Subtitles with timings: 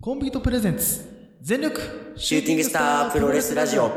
[0.00, 3.90] コンビートプレゼンツ全力シューティングスタープロレスラジオ。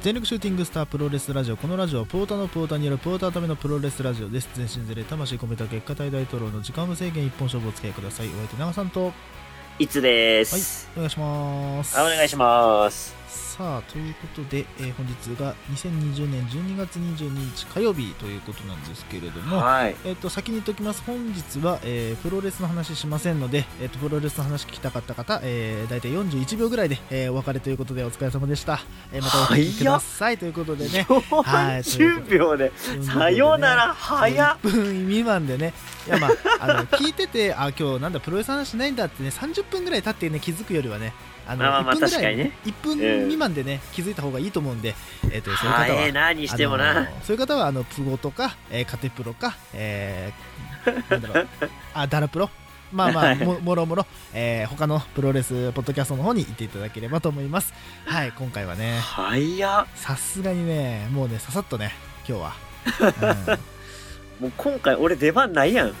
[0.00, 1.56] 全力シューティングスタープロレスラジオ。
[1.56, 4.48] このラジオはポーターのポーターによるポーターのためのプロレスラジオです。
[4.54, 8.28] 全身全霊魂込めた結果体大統領の時間無制限一本勝負をお付き合いください。
[8.28, 9.12] お相手長さんと
[9.80, 11.98] いつです、お願いします。
[11.98, 13.18] あお願いします
[13.58, 19.96] さあということで、えー本日が2020年12月22日火曜日ということなんですけれども、はい。
[20.04, 21.02] えっと先に言っておきます。
[21.04, 28.78] 本日は、えープロレスの話しませんので、えっとプロレスの話聞きたかった方、えー、大体41秒ぐらいで、えーお別れということでお疲れ様でした、
[29.12, 30.38] えーまたお聞きください。
[30.38, 31.02] ということでね。
[31.08, 31.82] はい。
[31.82, 32.70] 40秒で
[33.02, 33.92] さようなら。
[33.92, 34.58] 早っ。
[34.62, 35.74] 1分未満でね
[36.08, 36.30] いやまあ
[36.60, 41.12] あの聞いててあ今日なんだプロレスの話しないんだってね30分ぐらい経ってね気づくよりはね
[41.46, 44.94] あのまあまあ1分ぐらいね1分未満でね、気づいた方がいいと思うんで、
[45.32, 51.48] えっとそういう方は、早えなにしてもあなのそういう方はあのプゴとか、えーカテプロか、えーなんだろう。
[51.94, 52.50] あダラプロ。
[52.92, 57.72] まあまあももろもろ、えー他のプロレスポッドキャストの方に行っていただければと思います。
[58.04, 58.98] はい今回はね。
[59.00, 59.86] 早っ。
[59.94, 61.94] さすがにねもうねささっとね
[62.28, 62.54] 今日は、
[64.38, 65.94] もう今回俺出番ないやん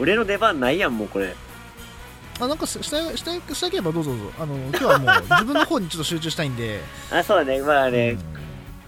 [0.00, 1.26] 俺の出番ないやんもうこれ。
[1.26, 4.32] うん、あなんかししたしたしたければどうぞどうぞ。
[4.38, 6.80] あの今日はもう 自分の方にちょっと集中したいんで、
[7.10, 7.60] あそうね。
[7.62, 8.18] まあね、うん。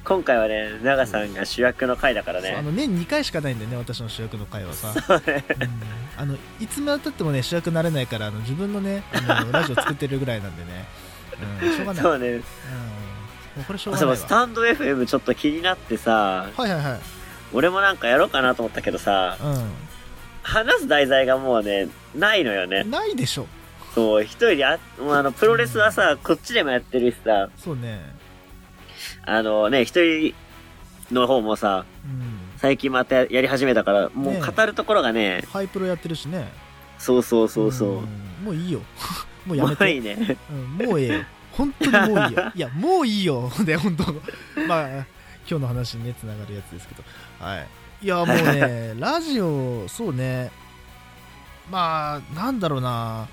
[0.05, 2.49] 今回はね長さんが主役の回だからね。
[2.51, 5.45] そうあの年2回しかないんでね私の主役の回はさ、そうね。
[5.61, 5.69] うん。
[6.17, 10.87] あのいつまでたってもね主役になれないからあの自分のねあの ラジオ作ってるぐらいなんでね、
[11.63, 12.29] うん、しょうがない、うん、もそうね。
[12.37, 12.43] う
[13.67, 14.27] これしょうがそうないわ。
[14.27, 17.01] スタンド FM ちょっと気になってさはいはいはい。
[17.53, 19.39] 俺もなんかやろうかなと思ったけどさ
[20.49, 22.83] 話す題材がもうねないのよね。
[22.85, 23.47] うんないでしょ。
[23.95, 27.51] そう一人であもうあのプロレスはさこっちでもやってるしさ。
[27.57, 28.01] そうね。
[29.27, 30.35] あのね一人
[31.13, 32.39] の方もさうん。
[32.57, 36.49] 最近またやり始めたからもう語るところがねハイプロやってるしね。
[36.99, 38.45] そうそうそうそう、ん。
[38.45, 38.81] もういいよ。
[39.47, 40.37] もうやもうめていいね。
[40.51, 41.25] うん、もうええよ。
[41.53, 42.53] 本当にもういいよ。
[42.57, 43.53] いやもういいよ。
[43.67, 44.05] で 本当。
[44.67, 45.05] まあ今
[45.47, 47.05] 日の話にねつながるやつですけど。
[47.39, 47.67] はい
[48.01, 50.51] いやもうね ラジオそうね。
[51.71, 53.27] まあなんだろうな。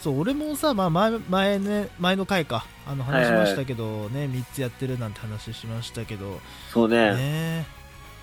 [0.00, 2.66] そう俺もさ、まあ、前前ね前の回か。
[2.86, 6.40] あの話しましたけど、ね3つやってるなんて話しましたけど。
[6.72, 7.14] そうね。
[7.14, 7.66] ね。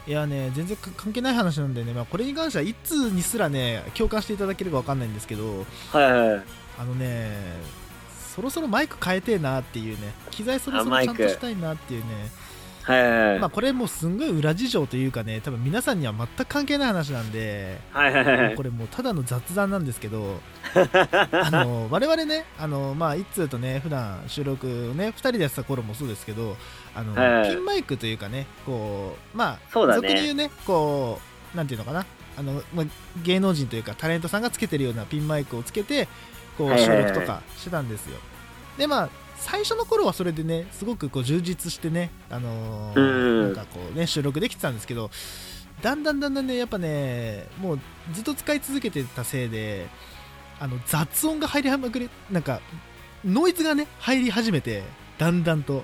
[0.07, 5.65] いやね全然か関係ない話なんでね、まあ、これに関してはいつにすらね共感していただければ分かんないんですけど。
[5.91, 6.43] はいはい。
[6.79, 7.37] あのね
[8.35, 10.13] そろそろマイク変えてえなっていうね。
[10.29, 12.29] 機材そろそろちゃんとしたいなっていうね
[12.83, 13.39] はいはいはい。
[13.39, 20.39] まあこれもうすんごい裏事情というかね多分皆さんには全く関係ない話なんではいはいはいこれもうただの雑談なんですけど
[20.73, 26.57] あの我々ねあのまあ一通とね普段収録をね2人でやってた頃もそうですけど
[26.95, 30.07] あの、はいピンマイクというかねこうまあそうだね。
[30.07, 31.19] 俗に言うねこ
[31.53, 32.05] うなんていうのかな
[32.37, 32.85] あの、まあ、
[33.23, 36.07] 芸能人というかタレントさんがつけてるようなピンマイクをつけて
[36.57, 37.03] こう収はいはいはい。
[37.09, 38.17] 録とかしてたんですよ、
[38.77, 39.09] でまあ
[39.41, 45.09] 最初の頃はそれでねすごくこう充実してね、あのなんかこうね収録できてたんですけど
[45.81, 47.79] だんだんだんだんねやっぱねもう
[48.13, 49.87] ずっと使い続けてたせいで
[50.59, 52.61] あの雑音が入りはまくれなんか
[53.25, 54.83] ノイズがね入り始めて
[55.17, 55.83] だんだんと。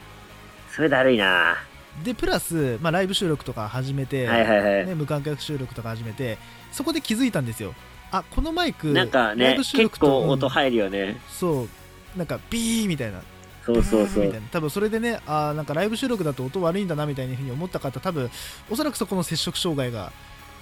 [0.69, 1.57] それだるいな。
[2.03, 6.38] でプラス、まあ、ライブ収録とか始めて、はいはいはい、ね、無観客収録とか始めて
[6.72, 7.73] そこで気づいたんですよ。
[8.12, 12.17] あこのマイクなんかライね結ブ収録と構音うん入るよね、そう。
[12.17, 13.22] なんかビーみたいな
[13.67, 14.25] そうそうそう。
[14.25, 14.47] みたいな。
[14.47, 18.29] 多分それでねあーなんかライブ収録だと音悪いんだなみたいなふうに思った方多分
[18.69, 20.11] おそらくそこの接触障害が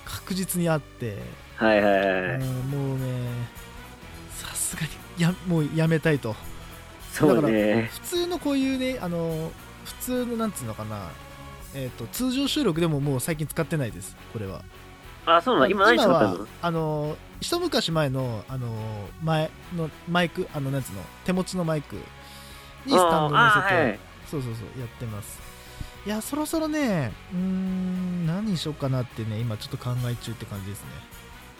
[0.05, 1.17] 確実にあって、
[1.55, 3.03] はいはいはい、うんもうね
[4.31, 4.89] さすがに
[5.21, 6.35] やもうやめたいと。
[7.11, 7.89] そうね。
[7.93, 9.51] 普通のこういうねあの
[9.85, 11.09] 普通のなんつうのかな
[11.77, 14.61] えー、と通常収録でももう最近使ってないですこれは。
[15.25, 15.67] あそうなの？
[15.67, 16.47] 今何使ったはの？
[16.61, 18.69] あの一昔前のあの
[19.23, 21.97] 前のマイクあのなんつうの手持ちのマイク
[22.85, 25.40] にスタンドを乗せて、はいそうそうそうやってます
[26.05, 30.90] いやそろそろねうん何にしようかなってね今ちょっと考え中って感じですね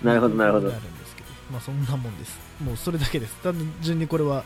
[0.04, 4.44] なるほどなるほどあるんですけどまあそんなもんですもうそれだけです単純にこれは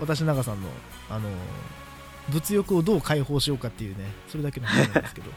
[0.00, 0.68] 私長さんの
[1.10, 1.28] あの
[2.28, 5.30] 物欲をどう解放しようかっていうねそれだけの話なんですけど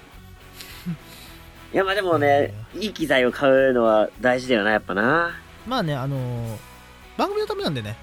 [1.74, 5.32] いやまあでもねいい機材を買うのは大事だよなやっぱな
[5.68, 6.60] まあねあの
[7.18, 7.98] 番組のためなんでね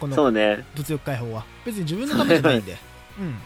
[0.00, 0.64] このそうね。
[0.74, 1.44] 物欲解放は。
[1.64, 2.76] 別に自分のためじゃないんで。
[3.18, 3.38] うん。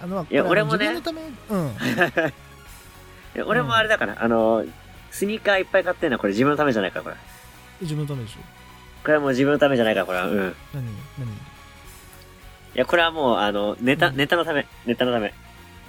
[0.00, 0.88] あのいや俺もね。
[0.88, 1.68] 自分のためうん。
[3.36, 4.64] いや俺もあれだから、あの
[5.10, 7.16] スニーカーいっぱい買ってんのはこれ自分のためじゃないからこれ。
[7.80, 8.38] 自分のためでしょ。
[9.02, 10.26] これはもう自分のためじゃないからこれは。
[10.26, 10.32] うん。
[10.32, 10.52] い何？
[10.74, 11.28] 何
[12.74, 14.16] や、これはもう、あの、ネタ、うん。
[14.16, 15.32] ネタのため、ネタのため。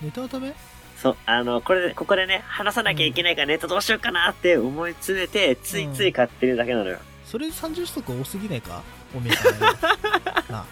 [0.01, 0.53] ネタのため？
[0.97, 6.97] そう、あの、これで、ここでね、話さなきゃいけないからネタどうしようかなって思い詰めて、ついつい買ってるだけなのよ。
[7.25, 8.81] それ30足多すぎないか？
[9.15, 9.59] おめえさん
[10.51, 10.65] なあ。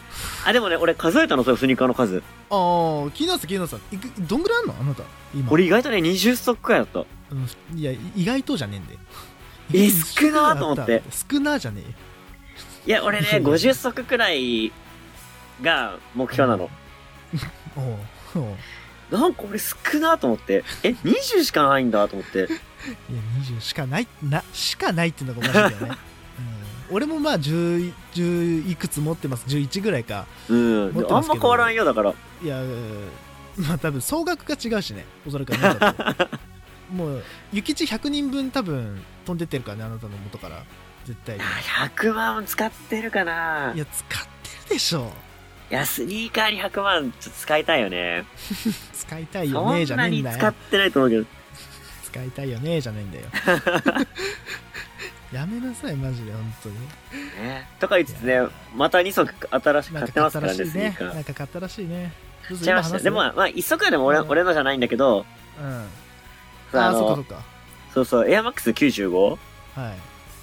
[0.46, 2.22] あ、でもね、俺数えたの、それ、スニーカーの数。
[2.50, 3.96] あー気になってた気になってた。
[3.96, 5.04] いくどんぐらいあんのあなた？
[5.34, 5.52] 今。
[5.52, 7.00] 俺意外とね、20足くらいだった。
[7.00, 9.00] うんいや意外とじゃねえんだよ。
[9.74, 11.04] え少なーと思って。
[11.32, 11.90] 少なーじゃねえ。
[11.90, 11.96] よ
[12.86, 14.72] いや、俺ね、 50足くらい
[15.62, 16.70] が目標なの。
[17.76, 18.56] おうおう。
[19.12, 20.64] なんか俺少なーと思って。
[20.84, 22.40] え、20しかないんだと思って。
[22.40, 22.48] いや
[23.58, 25.98] 20しかないなしかないっていうのがおかしいよね、うん、
[26.90, 29.46] 俺もまあ 10, 10いくつ持ってます。
[29.48, 30.26] 11ぐらいか。
[30.50, 31.06] うん。
[31.10, 32.14] あんま変わらんよ、だから。
[32.44, 33.10] いやうん
[33.58, 35.06] まあ多分総額が違うしね。
[35.28, 36.28] おそらくあなたと。
[36.94, 40.64] もう諭吉100人分多分飛んでってるからねあなたの元から。
[41.06, 41.42] 絶対に。
[41.42, 43.74] 100万使ってるかな。
[43.76, 44.28] いや使って
[44.66, 45.12] るでしょ。
[45.70, 48.26] いや、スニーカーに100万ちょっと使いたいよね。
[48.94, 50.38] 使いたいよねじそんなにゃねえんだよ。
[50.38, 51.26] 使ってないと思うけど。
[52.04, 53.26] 使いたいよねじゃねえんだよ
[55.32, 56.76] やめなさいマジで本当に。
[57.44, 57.68] ね。
[57.80, 58.40] とか言いつつね、
[58.76, 61.14] また2足新しく買ってますからね、スニーカー。
[61.14, 62.14] なんか買ったらしいね。
[62.56, 63.00] ちゃいました。
[63.00, 64.30] でも、まあ、1足はでも俺,、うん。
[64.30, 65.26] 俺のじゃないんだけど、
[65.58, 66.80] すうん。
[66.80, 67.42] ああそっかそのっか。
[67.94, 69.38] そうそう、エアマックス95
[69.76, 69.94] は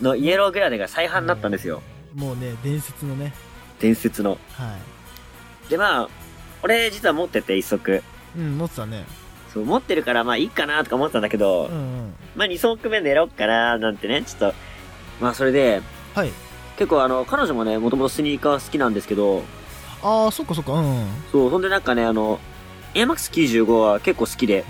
[0.01, 0.05] い。
[0.05, 1.83] のイエローグラデが再販になったんですよ。
[2.15, 3.33] もうね伝説のね。
[3.81, 4.39] 伝説の。
[4.53, 4.77] は
[5.67, 5.71] い。
[5.71, 6.09] で、まあ、
[6.63, 8.03] 俺実は持ってて1足。
[8.37, 9.05] うん持ってたね。
[9.53, 12.15] そう、持ってるからまあいいかなとか思ってたんだけど、うんうん。
[12.37, 14.55] まあ2足目狙おうかななんてね、ちょっと、
[15.25, 15.81] まあそれで、
[16.15, 16.33] はい。
[16.77, 19.43] 結構あの、彼女もね、もともとスニーカー好きなんですけど、
[20.03, 22.39] ああそっかそっかうんそう、ほんでなんかね、あの、
[22.93, 24.67] エアマックス95は結構好きで、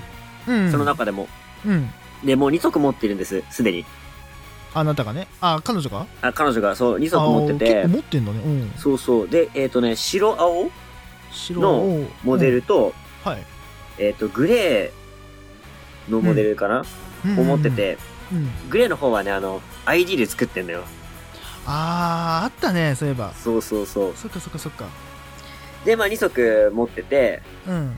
[0.47, 1.27] うんその中でも。
[1.67, 1.91] うん。
[2.25, 3.85] で、もう2足持ってるんです、すでに。
[4.75, 5.27] あなたがね？
[5.41, 6.07] あ彼女が？
[6.23, 8.39] あ、彼女がそう、2足持ってあー結て構、持ってんだね。
[8.45, 8.73] うん。
[8.77, 9.29] そうそう。
[9.29, 10.71] で、えっ、とね、白青
[11.33, 12.95] 白のをモデルと、
[13.27, 13.33] うん。
[13.33, 13.43] はい。
[13.99, 16.85] えっ、と、グレーのモデルかな、
[17.25, 17.39] うん。
[17.41, 17.99] を持ってて、
[18.33, 18.49] うん。
[18.71, 20.85] グレーの方はね、あの、ID で作ってんだよ。
[21.67, 23.33] あああったねそういえば。
[23.35, 24.13] そうそうそう。
[24.17, 24.87] そっかそっかそっか。
[25.85, 27.97] で、まあ2足持ってて、うん。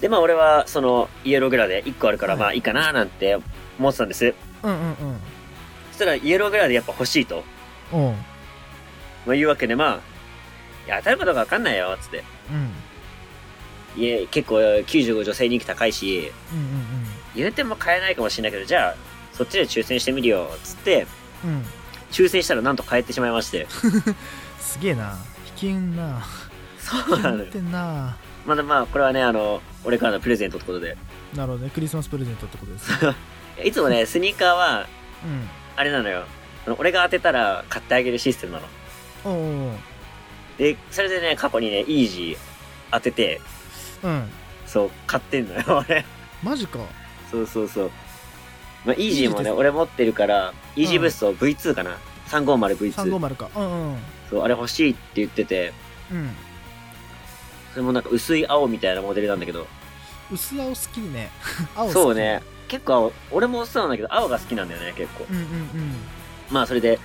[0.00, 2.40] で、まあ俺は、その、イエローグラで1個あるから、はい。
[2.40, 3.38] まあいいかななんて
[3.78, 4.34] 思ってたんです。
[4.62, 4.96] うんうん
[5.92, 7.44] そしたら、イエローグラでやっぱ欲しいと。
[7.92, 8.08] うん。
[8.08, 8.16] うん
[9.26, 10.00] まあいうわけで、まあ、
[10.86, 12.24] いや、当たるかどうかわかんないよ、つって。
[13.96, 14.02] うん。
[14.02, 16.84] いえ、結構95女性人気高いし、うんうん。
[17.34, 18.94] 言うても買えないかもしれないけど、じゃあ、
[19.32, 21.06] そっちで抽選してみるよ、つって、
[21.44, 21.64] うんうん
[22.10, 23.66] 抽選したらなんと買えてしまいまして。
[24.60, 25.18] すげえな
[25.60, 26.24] 引きんな
[26.78, 30.96] そうなのよなまだまあ、これはね、あの、俺からのプレゼントってことで。
[31.34, 32.90] なるほどねクリスマスプレゼントってことです
[33.64, 34.86] いつもね、スニーカーは、
[35.24, 36.24] うんあれなのよ。
[36.66, 38.66] あの俺が当てたら買ってあげるシステムなの。
[39.24, 39.72] おうおう
[40.56, 42.38] で、それでね、過去にね、イージー
[42.92, 43.40] 当てて、
[44.04, 44.30] うん
[44.66, 46.04] そう、買ってんのよ、 俺。
[46.44, 46.78] マジか
[47.30, 47.90] そうそうそう。
[48.84, 51.96] まあ、イージーもね、俺持ってるから、イージーブースト V2 かな
[52.28, 52.92] ？350V2。
[52.92, 53.50] 350か。
[53.56, 53.98] うんうん。
[54.30, 55.72] そう、あれ欲しいって言ってて、
[56.12, 56.30] うん。
[57.72, 59.66] それもなんか薄い青みたいなモデルなんだけど、
[60.30, 61.30] 薄青好きね。
[61.74, 61.92] 青好き。
[61.94, 65.26] そうね、結構青、俺もそうなんだけど、青が好きなんだよね、結構。
[65.30, 65.46] うんうん
[66.50, 66.98] まあ、それで、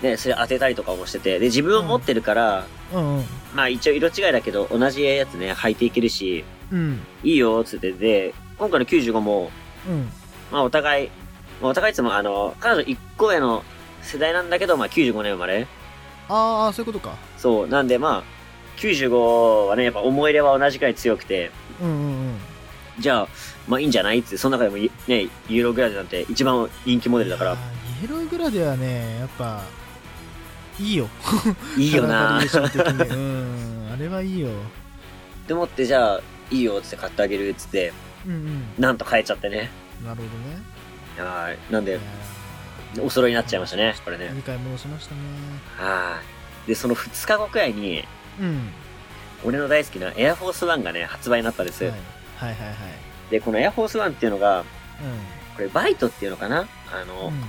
[0.00, 3.00] ね、それ当てたりとかもしてて、で、自分を持ってるから、うん。
[3.00, 3.24] うんうん。
[3.54, 7.00] まあ一応色違いだけど、同じやつね、履いていけるし、うん。
[7.22, 9.50] いいよ、つって、で、今回の95も、
[9.88, 10.10] うん
[10.54, 11.10] まあお互い、
[11.60, 13.64] まあお互いいつもあの、彼女1個上の
[14.02, 15.66] 世代なんだけど、まあ95年生まれ。
[16.28, 17.16] ああそういうことか。
[17.36, 18.24] そう、なんでまあ、
[18.76, 21.50] 95はね、やっぱ思い入れは同じくらい強くて、
[21.82, 22.36] うんうんうん。
[23.00, 23.28] じゃあ、
[23.66, 27.54] まあいいんじゃないって、その中でもいね、ユーログラデなんて一番人気モデルだから。
[28.00, 29.60] イエローグラデはねやっぱ
[30.78, 31.08] いいよ。
[31.76, 32.38] いいよな。
[32.38, 32.42] う
[33.16, 34.50] んあれはいいよ。
[34.50, 34.50] っ
[35.48, 36.20] て思って、じゃあ、
[36.52, 37.92] いいよ、つって買ってあげる、つって、
[38.24, 38.62] うんうん。
[38.78, 39.82] なんと買えちゃってね。
[40.02, 41.30] なるほどね。
[41.30, 41.58] はい。
[41.70, 41.98] なんで
[43.00, 44.26] お揃いになっちゃいましたね、これね。
[44.26, 45.20] ー2回戻しましたね。
[45.76, 46.20] は
[46.64, 46.68] い。
[46.68, 48.04] で、その2日後くらいに、
[48.40, 48.70] うん。
[49.44, 51.84] 俺の大好きなエアフォースワンがね、発売になったんです。
[51.84, 51.92] はい。
[51.92, 52.76] はいはいはい。
[53.30, 54.64] で、このエアフォースワンっていうのが、う
[55.56, 56.66] これバイトっていうのかな？
[56.92, 57.40] あの、ん。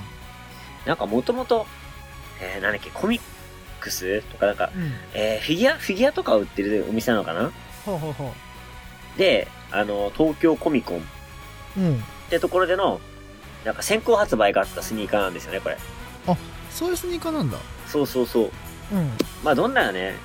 [0.85, 1.65] なんかもともと、
[2.41, 3.21] えー、なんだっけ、コミッ
[3.79, 4.83] クスとかなんか、うん。
[4.83, 7.51] うんえー、フィギュア、フィギュアとかを売ってるお店なのかな？
[7.85, 8.33] ほうほうほ
[9.17, 10.97] で、あの、東京コミコン。
[10.97, 11.01] っ
[11.77, 11.83] うう
[12.27, 12.99] んてところでの、
[13.63, 15.77] なんか先行発売があったスニーカーなんですよね、これ。
[16.71, 18.51] そういうスニーカーなんだそうそうそう。
[18.91, 19.11] うん
[19.43, 20.15] まあ、どんなね、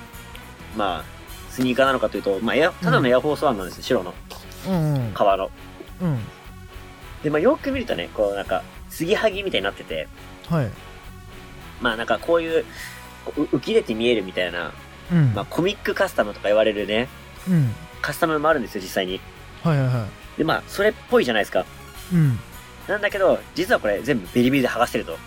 [0.75, 1.03] まあ、
[1.49, 4.13] スニーカーなのかというと、まあ、エア、ただのエアフォースワンなんですよ、白の、
[4.67, 5.49] うんうん革の。
[6.01, 6.19] うん
[7.23, 10.07] で、まあ、よく見るとね、こう、なんか、継ぎはぎみたいになってて、
[10.49, 10.69] はい
[11.79, 12.65] まあ、なんか、こういう、
[13.35, 14.71] 浮き出て見えるみたいな、
[15.11, 15.33] うん。
[15.33, 17.07] まあ、コミックカスタムとか言われるね、
[17.47, 17.73] うん。
[18.01, 19.21] カスタムもあるんですよ、実際に。
[19.63, 21.65] はいはいはで、まあ、それっぽいじゃないですか。
[22.11, 22.15] い。
[22.15, 22.39] うん。
[22.87, 25.17] なんだけど、実はこれ全部ビリビリで剥がせると。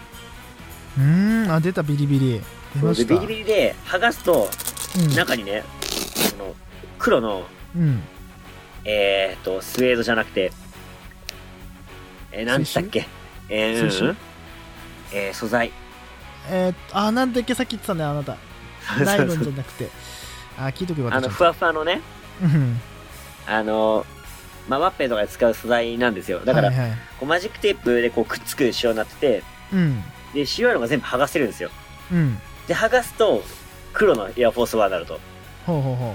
[0.98, 2.40] うーん、あ、出たビリビリ。
[2.74, 3.14] 出まで、した。
[3.14, 4.48] ビリビリで剥がすと、
[4.98, 5.14] うん。
[5.14, 5.64] 中にね、
[6.38, 6.54] この、
[6.98, 8.02] 黒の、うん。
[8.84, 10.52] えーと、スウェードじゃなくて、
[12.32, 13.06] えー、なんつっけ？
[13.48, 14.16] えー、うん
[15.12, 15.72] えー、素材。
[16.50, 17.54] えー、あ、なんだっけ？
[17.54, 18.36] さっき言ってたね、あなた。
[19.02, 19.88] ナイロンじゃなくて。
[20.58, 21.28] あ、聞いとけばあの。
[21.28, 22.00] ふわふわのね、
[22.42, 22.80] うん。
[23.46, 24.04] あの、
[24.68, 26.40] まあ、ワッペンとかで使う素材なんですよ。
[26.40, 26.90] だから、はいはい。
[27.18, 29.42] こうマジックテープでこうくっつく仕様になってて、
[29.72, 30.02] うん。
[30.32, 31.70] で、白いのが全部剥がせるんですよ。
[32.12, 32.38] うん。
[32.66, 33.42] で、剥がすと、
[33.92, 35.20] 黒のエアフォースワンになると。
[35.66, 36.14] ほうほうほ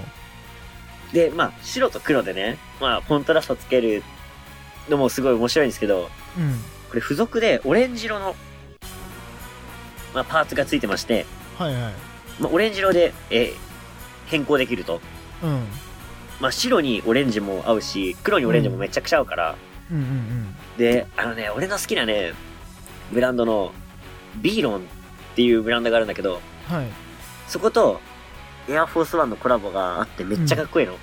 [1.12, 4.02] で、まあ、白と黒でね、まあ、コントラストつける
[4.88, 6.40] のもすごい面白いんですけど、う。
[6.40, 6.60] うん。
[6.88, 8.34] これ付属でオレンジ色の、
[10.14, 11.26] まあ、パーツがついてまして、
[11.58, 11.92] はいはい。
[12.40, 13.70] まあ、オレンジ色で、えー
[14.30, 15.00] 変更できると。
[15.42, 15.66] うん。
[16.40, 19.56] まあ、白にオレンジも合うし、黒にオレンジもめちゃくちゃ合うから、
[19.90, 20.54] うんうんうん。
[20.78, 22.32] で、あのね、俺の好きなね、
[23.12, 23.72] ブランドの、
[24.36, 24.80] ビーロンっ
[25.36, 26.86] ていうブランドがあるんだけど、はい。
[27.46, 28.00] そこと、
[28.68, 30.96] エアフォースワンのコラボがあってめっちゃかっこいいの。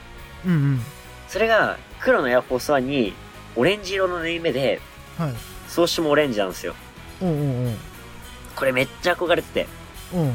[0.46, 0.82] うんうん。
[1.28, 3.14] それが、黒のエアフォースワンに、
[3.56, 4.82] オレンジ色の縫い目で、
[5.18, 5.34] はい。
[5.68, 6.74] 装飾もオレンジなんですよ。
[7.22, 7.74] おうおうおう。
[8.56, 9.68] これめっちゃ憧れてて、
[10.14, 10.32] おう。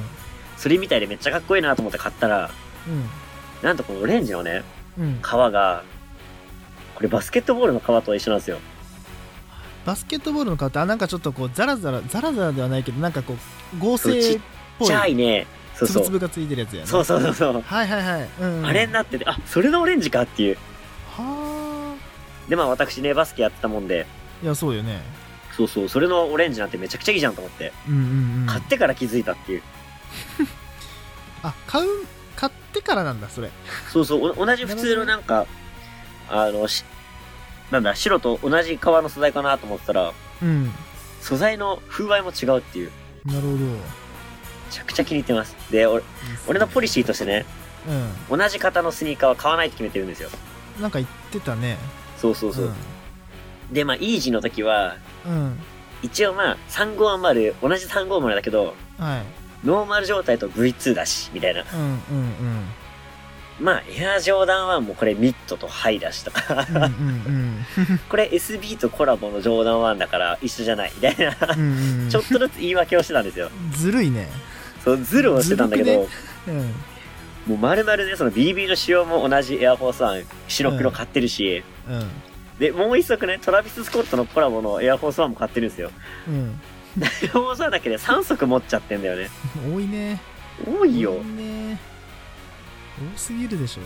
[0.57, 2.51] それみたいでめっちゃかっこいいなと思って買ったら、
[2.87, 3.09] うん。
[3.63, 4.63] なんとこのオレンジのね、
[4.99, 5.21] うん。
[5.23, 5.85] 皮が、
[6.95, 8.59] これバスケットボールの皮と一緒なんですよ。
[9.85, 14.41] バスケットボールの顔って、あ、なんかちょっとこう、ザラザラ、ザラザラではないけど、なんかこう、合成っ
[14.79, 16.05] ぽいちゃいね、そうそう。
[16.05, 16.87] つぶつぶがついてるやつやね。
[16.87, 17.63] そうそうそうそう。
[17.63, 18.29] はいはいはい。
[18.41, 18.67] うん、うん。
[18.67, 20.59] あれになってて、あ、それのオレンジかっていう。
[21.17, 21.97] は
[22.49, 24.07] で、まあ私ね、バスケやってたもんで、
[24.43, 24.45] あ。
[24.45, 25.01] いや、そうよね。
[25.57, 28.01] そうそう、それのオレンジなんてめちゃくちゃいいじゃんと思って、うんうん
[28.43, 28.47] うん。
[28.47, 29.63] 買ってから気づいたっていう。
[31.43, 31.97] あ、買う、買
[32.73, 33.51] ってからなんだ、それ。
[33.93, 35.47] そうそう、お同じ普通のなんか、
[36.31, 36.85] あの、し、
[37.71, 40.13] なんだ、白と同じ革の素材かなと思ってたら、
[40.43, 40.73] うん。
[41.21, 42.91] 素材の風合いも違うっていう。
[43.27, 43.57] なるほど。
[43.57, 43.79] め
[44.71, 45.55] ちゃくちゃ気に入ってます。
[45.71, 46.03] で、俺、
[46.49, 47.45] 俺のポリシーとしてね、
[48.31, 50.31] う同じ型のスニーカーは買わないって決めてるんですよ。
[50.79, 50.83] ん。
[50.83, 51.79] なんか言ってたね。
[52.17, 52.73] そうそうそう。
[53.71, 55.33] で、まあ、イージーの時は、うん。
[55.33, 55.59] うん。
[56.03, 59.42] 一応まあ、350、同じ350だけど、はい。
[59.65, 61.65] ノーマル状態と V2 だし、みたいな。
[61.73, 62.65] うんうんうん。
[63.61, 67.67] まあ、エアジョーダン1もこれミッドとハイだしとか、うんうん
[68.09, 71.37] これ SB とコラボのジョーダン1だから一緒じゃない、みたいな。
[71.55, 71.61] うん。
[71.61, 72.11] うんうん。
[72.11, 73.51] ちょっとずつ言い訳をしてたんですよ。
[73.73, 74.29] ずるいね。
[74.83, 76.09] そう、ズルをしてたんだけど、
[76.47, 76.75] ずるうん。
[77.47, 82.11] もう丸々ね、その BB の仕様も同じエアフォース1、白黒買ってるし、うん。
[82.59, 85.91] で、もう一足ね、トラビス・スコットのコラボのエアフォース1も買ってるんですよ。
[86.29, 86.61] うん。
[87.01, 89.31] エアフォース1だけで3足持っちゃってんだよね。
[89.75, 90.21] 多いね。
[90.67, 91.23] 多いよ多。
[91.23, 91.79] いね。
[93.15, 93.81] 多すぎるでしょ。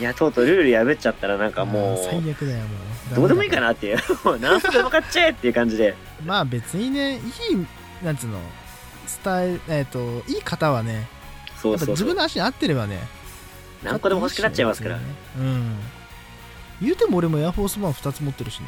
[0.00, 2.64] いや、とうとうルール破っちゃったらなんかもあー最う、悪だよ、も
[3.12, 3.14] う。
[3.14, 3.68] どうでもいいかな。
[3.68, 3.98] なっていう。
[4.24, 5.94] もう何足でも買っちゃえっていう感じで。
[6.24, 7.22] まあ別にね、いい、
[8.02, 8.38] なんつうの、
[9.06, 11.06] スタイル、えっ、と、いい方はね、
[11.60, 12.16] そうそう自分。
[12.16, 13.00] の足に合ってればね、
[13.82, 14.98] 何個でも欲しくなっちゃいますから。
[15.38, 15.76] うん。
[16.80, 18.66] 言うても俺もエアフォースワン2つ持ってるしね。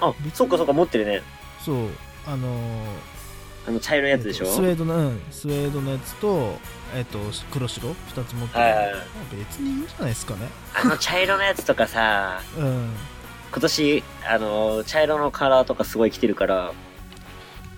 [0.00, 1.22] あ、そうかそうか持ってるね。
[1.64, 1.88] そう、
[2.26, 3.17] あのー
[3.68, 6.58] あの茶色いやつでしょ、えっとスウェードの、うん、スウェードのやつと、
[6.94, 7.18] えっ、と、
[7.52, 8.64] 黒白？2つ持ってる。
[8.64, 8.94] はいはい
[9.38, 10.48] 別にいいんじゃないですかね。
[10.74, 12.90] あの茶色のやつとかさ、うん。
[13.52, 16.72] 今年、あの、茶色のカラーとかすごい来てるから、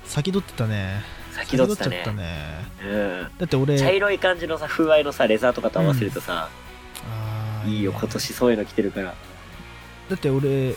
[0.04, 1.02] 先取ってたね。
[1.32, 2.04] 先取ってたね。
[2.12, 2.66] ね。
[2.84, 3.28] うん。
[3.36, 6.48] だって俺、茶色い感じのさ、風合いのさ、レザーとかと合わせるとさ、
[7.04, 9.06] あーいいよ、ね今年そういうの来てるから。
[9.06, 9.14] だ
[10.14, 10.74] って俺、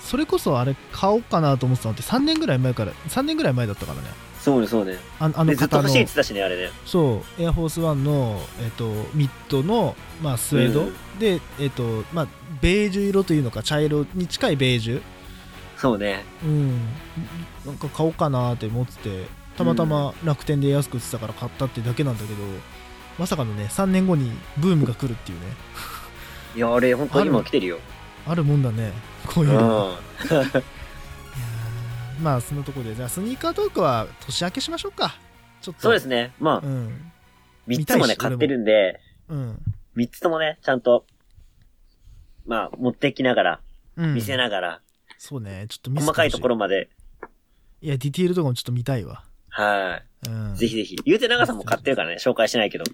[0.00, 4.08] それこそあれ買おうかなと思ってたのって3年ぐらい前から、3年ぐらい前だったからね。
[4.40, 4.96] そうね、そうね。
[5.18, 6.70] ああのでずっと方の欲しいって言ってたしね、あれね。
[6.86, 12.28] そう、エアフォースワンの、えっとミッドの、まあ、スウェード、うんで、えっとまあ、
[12.62, 15.02] ベージュ色というのか茶色に近いベージュ、
[15.76, 16.24] そうね。
[16.42, 16.78] うん、
[17.66, 22.42] なんか買おうかなって思っててたまたま楽天で安く売ってたから買ったってだけなんだけど、
[23.18, 25.46] まさかのね3年後にブームが来るっていうね
[26.56, 27.78] いや、あれ、本当に今来てるよ。
[28.26, 28.92] あるもんだね
[29.26, 29.46] こうう。
[29.46, 29.94] いうんの
[32.22, 32.94] まあそのところで。
[32.94, 35.16] じゃあスニーカートークは年明けしましょうか。
[35.60, 35.82] ちょっと。
[35.82, 36.32] そうですね。
[36.38, 37.12] まあう、ん。
[37.68, 39.58] 3つもね、買ってるんで、うん。
[39.96, 41.04] 3つともね、ちゃんと、
[42.46, 43.60] まあ、持ってきながら、
[43.96, 44.14] うん。
[44.14, 44.80] 見せながら、
[45.18, 45.66] そうね。
[45.68, 46.88] ちょっと細かいところまで、
[47.82, 49.24] いやディティールとかもちょっと見たいわ。
[49.50, 50.52] はうん。
[50.54, 50.56] い。
[50.56, 50.96] ぜひぜひ。
[51.04, 52.84] 言うて長さんも買ってるからね、紹介してないけど。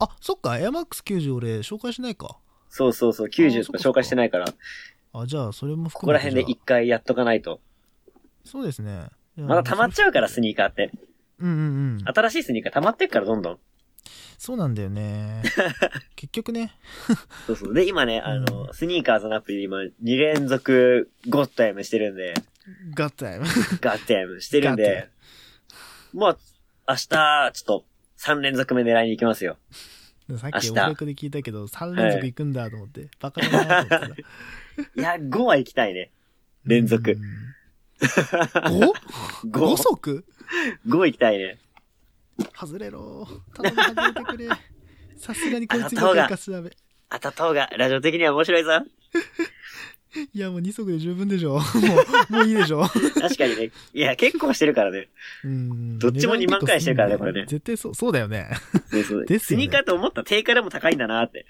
[0.00, 0.58] あそっか。
[0.58, 2.38] エアマックス90俺紹介しないか。
[2.70, 4.46] そうそうそう、90とか紹介してないから、
[5.12, 7.60] あじゃあそれもこ含めてこら辺で一回やっとかないと。
[8.48, 10.90] あそうですねまだ溜まっちゃうから、スニーカーって。
[11.38, 13.58] うんうんうん新しいスニーカー溜まってっから、どんどん。
[14.38, 15.42] そうなんだよね。
[16.16, 16.72] 結局ね。
[17.46, 17.74] そうそう。
[17.74, 22.34] で、今ね、あの、スニーカーズのアプリで今、2連続ゴッドタイムしてるんで、
[22.94, 23.46] ガッタイム。
[23.80, 25.08] ガッタイムしてるんで、
[26.12, 26.38] もう、
[26.88, 27.84] 明日、ちょっと、
[28.18, 29.58] 3連続目狙いに行きますよ。
[30.36, 33.08] さっき明日オフレコで聞いたけど、3連続行くんだと思って。
[33.20, 34.22] バカだなと思って
[34.96, 36.10] いや、5は行きたいね。
[36.64, 36.70] た。
[36.70, 37.18] 連続うん。
[38.00, 38.92] 5?5
[39.50, 40.24] 5、 足
[40.86, 41.58] ？5行きたいね。
[42.54, 43.26] 外れろ。
[43.54, 44.48] 頼む、外れてくれ。
[45.18, 46.70] さすがにこいつが行かすだめ。
[47.10, 48.70] 当たった方が、ラジオ的には面白いぞ。
[50.32, 51.54] いや、もう2足で十分でしょ。
[51.54, 51.60] も
[52.30, 52.82] う、もういいでしょ。
[52.82, 53.70] 確かにね。
[53.92, 55.08] いや、結構してるからね。
[55.44, 58.48] うんどっちも2万回してるからねこれね絶対そう、そうだよね。
[58.90, 59.26] そうそう。
[59.26, 61.46] ですよねスニーカーと思ったら定価でも高いんだなって。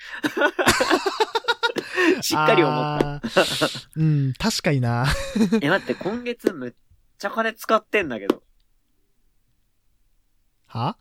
[2.22, 3.20] しっかり思った。
[3.96, 5.06] うん、確かにな。
[5.60, 6.72] え、待って、今月むっ
[7.18, 8.42] ちゃ金使ってんだけど。
[10.66, 10.96] は？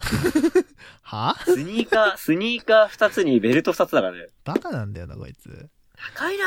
[1.03, 1.35] は？
[1.43, 4.27] スニーカー、スニーカー2つにベルト2つだからね。
[4.45, 5.69] バカなんだよな、こいつ。
[6.15, 6.45] 高いな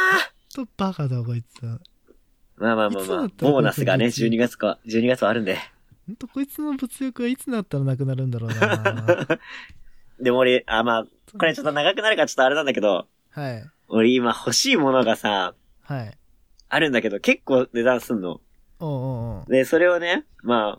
[0.56, 1.62] ほんとバカだ、こいつ。
[2.56, 5.58] まあまあまあまあボーナスがね、こいつ12月か、12月はあるんで。
[6.06, 9.26] ほんとこいつの物欲はいつになったらなくなるんだろうな。
[10.20, 11.04] でも俺、あ、まあ、
[11.38, 13.64] これちょっと長くなるからちょっとあれなんだけど、はい。
[13.92, 16.18] 俺今欲しいものがさ、はい。
[16.68, 18.40] あるんだけど、結構値段すんの。
[18.78, 20.78] おうおうで、それをね、ま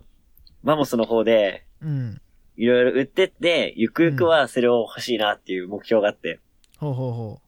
[0.64, 2.20] バモスの方で、うん。
[2.56, 6.40] いろいろ売ってって、ゆくゆくはそれを欲しいなっていう目標があって、
[6.78, 7.40] ほうほうほ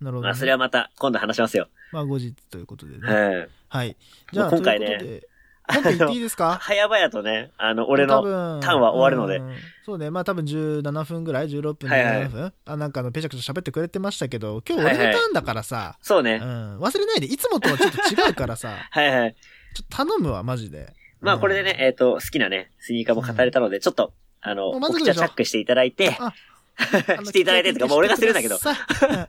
[0.00, 0.04] う。
[0.04, 0.22] なるほど、ね。
[0.22, 1.68] まあそれはまた今度話しますよ。
[1.92, 3.06] まあ後日ということでね。
[3.06, 3.48] はい。
[3.68, 3.96] はい。
[4.32, 5.22] じゃあ、今回ね
[5.68, 6.60] ということ言っていいですか？
[6.62, 8.22] 早々とね、あの、俺の、
[8.60, 9.36] ターンは終わるので。
[9.36, 9.56] うん。
[9.84, 12.14] そうね、まあ多分17分ぐらい ?16 分、はいはい。
[12.26, 15.06] 17分、あ、なんかあの、ペチャクチャ喋ってくれてましたけど、今日はいはい。
[15.06, 16.40] 俺のターンだからさ、そうね。
[16.42, 19.36] うん、忘れないで、いつもとはちょっと違うからさ、はいはい。
[19.74, 20.92] ちょっと頼むわ、マジで。
[21.20, 26.34] まあこれでね、えっ、と、好きなね、スニーカーも語れたので、ちょっと、あの、お口はチャックしていただいて、あ
[27.24, 28.58] していただいてとか、もう俺がするんだけど。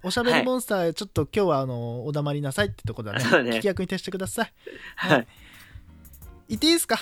[0.02, 3.20] おしゃべりモンスター、ちょっと今日はあの、お黙りなさいってとこだね。
[3.20, 3.52] そうね。
[3.58, 4.54] 聞き役に徹してください。
[4.96, 5.28] はい。
[6.54, 6.98] 言っていいですか？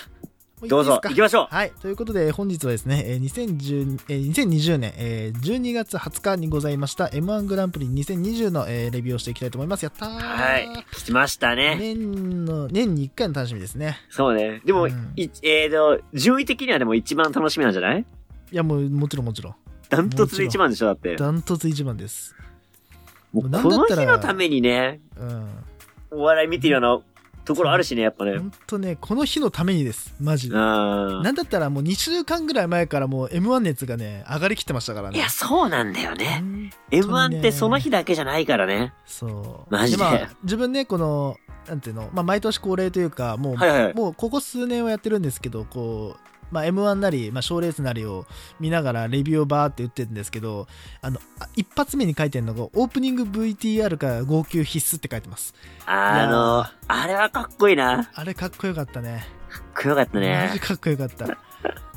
[0.60, 1.54] もどうぞ、行きましょう。
[1.54, 1.72] はい。
[1.82, 9.82] ということで、本日はですね、えー2010えー2020年、えー12月20日にございました M1 グランプリ2020の、えーレビューをしていきたいと思います。
[9.82, 10.68] やったーはい。
[11.04, 11.76] 来ましたね。
[11.80, 13.98] 年の、年に1回の楽しみですね。
[14.08, 14.60] そうね。
[14.64, 18.00] でも、うんいえーと、順位的にはでも一番楽しみなんじゃない？
[18.52, 19.54] いや、もう、もちろんもちろん。
[19.88, 21.16] ダントツで一番でしょ、だって。
[21.16, 22.36] ダントツ一番です。
[23.32, 25.48] もうこの日のためにね、うん。
[26.12, 27.00] お笑い見てるような
[27.52, 28.38] ところあるしね、やっぱね。
[28.38, 30.14] ほんとね、この日のためにです。
[30.20, 30.56] マジで。
[30.56, 35.16] あなんだったらもう2週間ぐらい前からもう M1 熱がね、上がりきってましたからね。
[35.16, 36.40] いや、そうなんだよほね。
[36.40, 38.92] ん M1 ってその日だけじゃないからね。
[39.06, 39.72] そう。
[39.72, 41.36] マジでまあ、自分ね、この、
[41.68, 43.94] なんていうの、まあ、毎年恒例というか、もう、はいはい。
[43.94, 48.26] もうここ数年はやってるんですけど、こう、まあ、M1 なり、まあ、賞レースなりを
[48.60, 50.68] 見ながらレビューをバーって打ってるんですけど、
[51.00, 55.54] あの、あ一発目に書いてるのが、オープニング VTR から号泣必須って書いてます。
[55.86, 58.04] あの、あれはかっこいいな。
[58.04, 59.24] かあれかっこよかったね。
[59.58, 60.60] っこよかったマジね。
[60.60, 61.38] かっこよかった。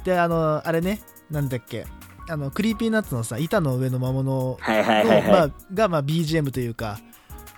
[0.04, 1.86] で、あの、あれね、なんだっけ、
[2.30, 5.32] あの、 Creepy Nuts のさ、板の上の魔物の、はいはいはいはい。
[5.32, 7.00] まあ、が、まあ、BGM というか、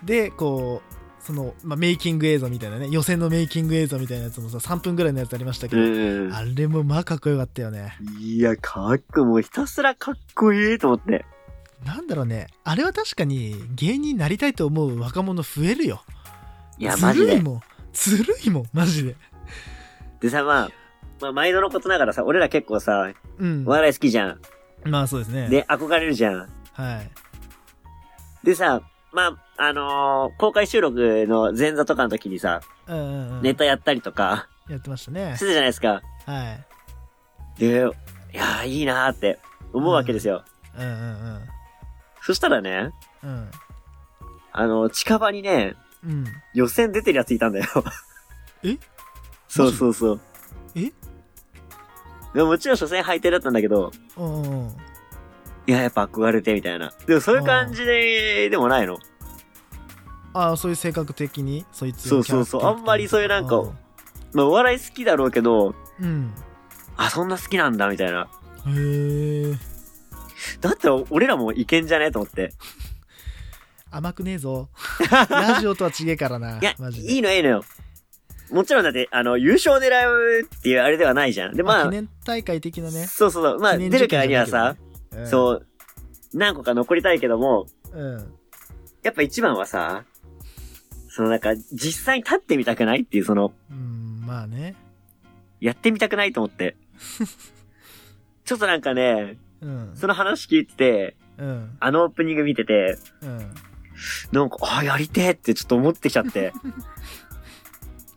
[0.04, 0.97] で、こう、
[1.28, 5.86] その、まあ、メイキング映像みたいなね、予選のメイキング映像みたいなやつもさ、3分ぐらいのやつありましたけど、う
[6.30, 6.34] ん。
[6.34, 7.98] あれもまあかっこよかったよね。
[8.18, 9.26] いや、かっこ。
[9.26, 11.26] もうひたすらかっこいいと思って。
[11.86, 16.02] なんだろうね、あれは確かに芸人になりたいと思う若者増えるよ。
[16.78, 17.26] いや、マジで。
[17.26, 17.62] ずるいもん。
[17.92, 19.18] ずるいもん、マジで。
[20.22, 20.70] でさ、まあ、
[21.20, 23.72] まあ、毎度のことながらさ、俺ら結構さ、うんお。
[23.72, 24.40] 笑い好きじゃん。
[24.86, 25.50] まあそうですね。
[25.50, 26.50] で、憧れるじゃん。
[26.72, 27.12] はい。
[28.46, 28.82] でさ、
[29.18, 33.42] まあ、あのー公開収録の前座とかの時にさ、うんうんうん。
[33.42, 35.46] ネタやったりとか、やってましたねして。
[35.46, 36.04] たじゃないですか。
[36.28, 36.58] は
[37.58, 37.60] い。
[37.60, 39.40] で、いやー、いいなーって
[39.74, 40.46] 思うわけですよ。
[40.78, 41.42] うんうん
[42.22, 42.92] そしたらね、
[43.24, 43.30] うん。
[43.30, 43.52] うん。
[44.52, 46.26] あの、近場にね、うん。
[46.54, 47.66] 予選出てるやついたんだよ。
[48.64, 48.78] え？
[49.50, 50.22] そうそうそう。
[50.76, 50.92] え？
[52.36, 54.78] でももちろん初戦敗退だったんだけど、うんうんうん。
[55.68, 56.94] いや、やっぱ憧れてみたいな。
[57.06, 58.98] でもそういう感じで、でもないの。
[60.34, 63.78] ああ、そういう性格的に、そいつそうそうそうあんまりそういうなんかうん
[64.34, 66.34] まあ、お笑い好きだろうけど、うん。
[66.96, 68.28] あ、そんな好きなんだ、みたいな。
[68.68, 69.56] へえ。
[70.62, 72.12] だったら俺らもいけんじゃね？
[72.12, 72.54] と思って。
[73.90, 74.70] 甘くねえぞ。
[75.30, 76.60] ラジオとは違えからな。
[76.60, 76.76] いや。
[76.94, 77.64] いいのいいのよ。
[78.52, 81.56] もちろんだって、あの、優勝狙うっていうあれではないじゃん。
[81.56, 83.08] で、まあまあ記、念大会的なね。
[83.08, 83.60] そうそうそう。
[83.60, 84.76] まあ、出るからにはさ、
[85.18, 85.68] うん、そう、
[86.34, 88.34] 何個か残りたいけども、うん。
[89.04, 90.04] やっぱ一番はさ、
[91.10, 94.76] そのなんか、実際に立ってみたくないっていう、その、うん、まあね。
[95.60, 96.76] やってみたくないと思って。
[98.46, 103.54] ちょっとなんかね、うんその話聞いてて、うんあのオープニング見てて、うん
[104.32, 106.54] なんか、あ、やりてえってちょっと思ってきちゃって。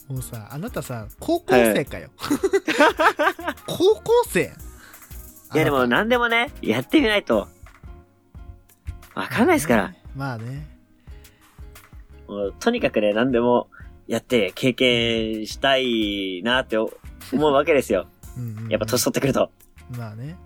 [0.08, 2.10] もうさあなたさ高校生かよ、
[3.66, 4.52] 高校生？
[5.52, 7.48] いやでも何でもね、やってみないと、
[9.14, 9.94] わかんないですから。
[10.14, 10.66] まあね。
[12.28, 13.68] もうとにかくね、何でも
[14.06, 16.90] やって経験したいなって思
[17.32, 18.06] うわけですよ。
[18.36, 18.68] うんうんうん。
[18.68, 19.50] やっぱ年取ってくると。
[19.96, 20.36] まあね。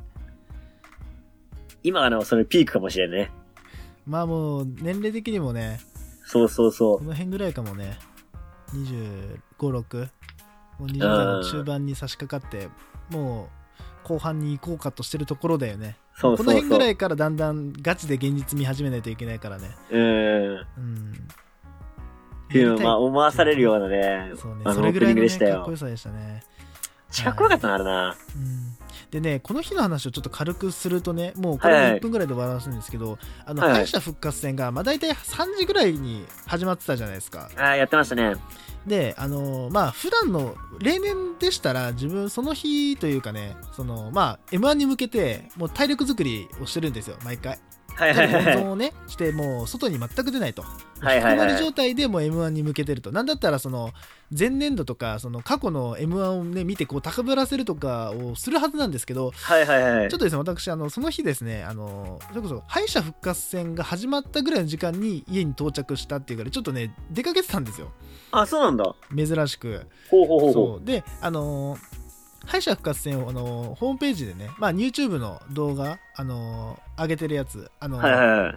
[1.82, 3.30] 今がの、それピークかもしれんね。
[4.06, 5.80] まあもう年齢的にもね。
[6.24, 7.98] そうそうそこの辺ぐらいかもね。
[8.72, 10.08] 256
[10.78, 12.68] もう20代の中盤に差し掛かって
[13.10, 13.63] もう
[14.02, 16.20] 後半に行こうかとしてるところだよねう。
[16.20, 16.54] そうこそうそう。
[16.54, 20.66] の辺ぐらいからだんだんガチで現実見始めないといけないからねうーん。
[20.78, 21.12] うん
[22.44, 25.76] っていうまあ思わされるようなね、そうねそれぐらいの、ね、かっこよ。
[25.76, 26.44] さでしたね
[27.24, 28.16] かっこよかったな、あれな。
[28.36, 28.74] うん
[29.10, 37.48] でね、この日の話をちょっと軽くするとね、もうこれもはいはい1分ぐらいで終わらせるんですけど、あのはいはい敗者復活戦が、まあ、大体3時ぐらいに始まってたじゃないですか。
[37.56, 38.34] ああ、やってましたね。
[38.86, 47.58] で、あのーまあ、普段の、例年でしたら、自分、その日というかね、その、まあ、M1 に向けて、もう体力作りをしてるんですよ、毎回。
[47.94, 48.56] はいはいはいはい。
[48.56, 50.64] 温存をね、して、もう、外に全く出ないと。
[51.02, 53.12] 引きこもり状態でもう M1 に向けてると。
[53.12, 53.90] なんだったら、その、
[54.36, 60.08] 前年度とか、その、過去の M1 をね、見て、こう、高ぶらせるとかをするはずなんですけど、はいはいはい。
[60.08, 67.92] ちょっとですね、私、あの、その日ですね、あの、それこそ、敗者復活戦が始まったぐらいの時間に家に到着したっていうから、ちょっとね、出かけてたんですよ。
[68.32, 68.94] あ、そうなんだ。
[69.14, 69.86] 珍しく。
[70.10, 70.84] ほうほうほうほそう。
[70.84, 71.78] で、あの、
[72.46, 78.00] 敗者復活戦を、あの、ホームページでね、まあ、YouTube の動画、あの、上げてるやつ、あの、う。
[78.00, 78.54] はいはいはい。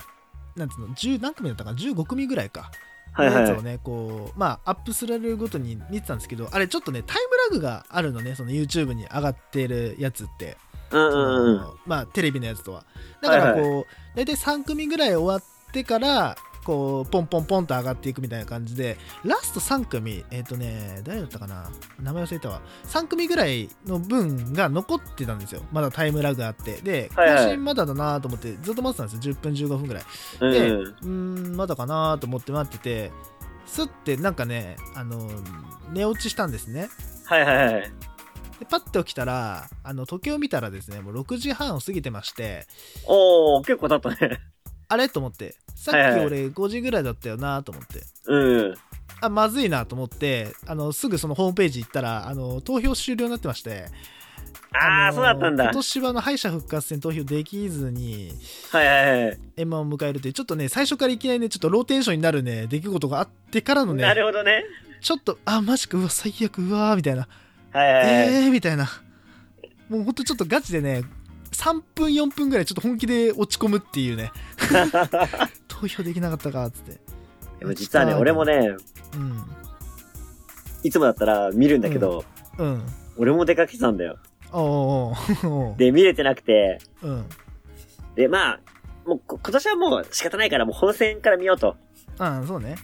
[0.59, 2.71] なんつうの、10何組だったかな、15組ぐらいか。
[3.13, 3.35] はいはい。
[3.43, 7.17] のやつをね、こう、まあ、アップすられるごとに見てたんですけど、あれちょっとね、タイ
[7.51, 10.57] ムラグがあるのね、その YouTube に上がってるやつって。
[10.91, 11.65] うんうんうん。
[11.85, 12.85] まあテレビのやつとは
[13.21, 16.35] だからこう、はい大体3組ぐらい終わってから
[16.67, 21.71] こうポンポンポンと上がっていくみたいな感じでラスト3組えっ、とね誰だったかな
[22.03, 22.61] 名前忘れたわ。
[22.83, 25.61] 3組ぐらいの分が残ってたんですよ。
[25.71, 26.81] まだタイムラグあって。
[26.81, 27.43] で更はいはい。
[27.51, 29.33] 新まだだなと思ってずっと待ってたんですよ。
[29.33, 30.03] 10分15分ぐらい。
[30.41, 31.55] うんでうん。
[31.55, 33.11] まだかなと思って待ってて
[33.65, 35.29] スッてなんかねあの
[35.93, 36.89] 寝落ちしたんですね。
[37.23, 37.91] はいはいはい。
[38.59, 42.67] でパッて起きたらあの時計を見たらですねもう6時半を過ぎてまして。
[43.05, 44.41] おー、結構経ったね。
[44.89, 45.09] あれ？
[45.09, 48.73] と思ってさっき俺5時ぐらいだったよなと思って、うん。
[49.21, 53.85] あまずいなと思ってあのすぐそのホームページ行ったらあの投票終了になってまして
[54.73, 55.63] あー、のそうだったんだ。
[55.65, 58.31] 今年はあの敗者復活戦投票できずに
[58.71, 59.39] はいはいはい。
[59.57, 64.63] M1 を迎えるというちょっとね最初からいきなりねちょっとローテンションになるね出来事があってからのなねるほどね。
[65.01, 67.27] ちょっとあマジかうわ最悪うわーみたいな
[67.71, 68.33] はいはいはい。
[68.45, 68.87] えーみたいな
[69.89, 71.03] もうほんとちょっとガチでね
[71.57, 74.31] 3分4分ぐらいちょっと本気で落ち込むっていうね。
[75.67, 76.99] 投票できなかったかっつって。
[77.59, 78.75] でも実はね、俺もね、
[79.15, 79.41] うん。
[80.83, 82.23] いつもだったら見るんだけど、
[82.59, 82.83] うん。
[83.17, 84.19] 俺も出かけてたんだよ。
[84.51, 87.25] おうおで、見れてなくて、うん。
[88.13, 88.59] で、まあ、
[89.07, 91.75] もうこ今年はもう仕方ないからもう本戦から見ようと。
[92.19, 92.75] あそうね。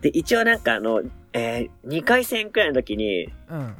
[0.00, 1.02] で、一応なんかあの、
[1.34, 3.74] えー、2回戦くらいの時に、うん。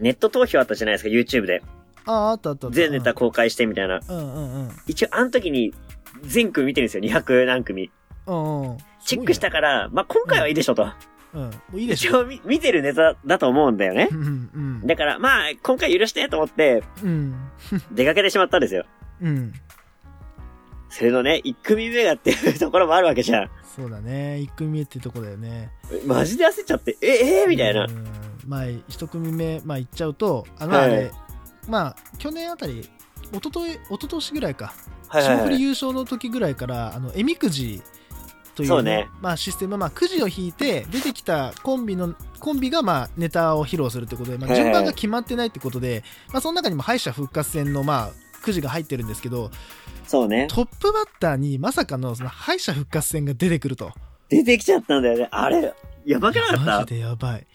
[0.00, 1.62] ネット投票あったじゃないですか、YouTube で。
[2.06, 2.70] あああったあった。
[2.70, 4.00] 全ネタ公開してみたいな。
[4.08, 4.70] うんうんうん。
[4.86, 5.74] 一応あの時に
[6.22, 7.90] 全組見てるんですよ、200何組。
[8.26, 8.78] うんうん。
[9.04, 10.88] チェックしたから、まあ今回はいいでしょと。
[11.34, 11.42] うん。
[11.42, 14.08] もういいでしょ一応見見てるネタだと思うんだよね。
[14.10, 14.14] う。
[14.14, 17.34] んうんだから、まあ、今回許してと思って、うん。
[17.92, 18.84] 出かけてしまったんですよ。
[19.20, 19.52] うん。
[20.88, 23.50] それのね、1組目がっていうところもあるわけじゃん。
[23.64, 24.36] そうだね。
[24.36, 25.70] 1組目っていうとこだよね。
[26.06, 27.84] マジで焦っちゃって、え、えーみたいな。
[27.84, 27.88] う。
[27.88, 28.06] ん。
[28.46, 31.10] まあ一組目まあ行っちゃうとあのあれ、はい
[31.68, 32.88] まあ去年あたり
[33.32, 34.72] 一昨日一昨年ぐらいか
[35.08, 35.36] はいはいはい。
[35.38, 37.82] 霜降り優勝の時ぐらいからあのえみくじ
[38.54, 46.02] という,、そうねまあ、システム、まあ、くじを引いて出てきたコンビのコンビがまあネタを披露するってことで、まあ、順番が決まってないってことで、
[46.32, 49.50] まあ、その中にも敗者復活戦のまあくじが入ってるんですけど
[50.06, 50.46] そうね。
[50.48, 53.92] トップバッターにまさかのその敗者復活戦が出てくると
[54.28, 55.28] 出てきちゃったんだよね。
[55.30, 55.74] あれ、
[56.04, 56.78] やばくなかった？
[56.78, 57.46] マジでやばい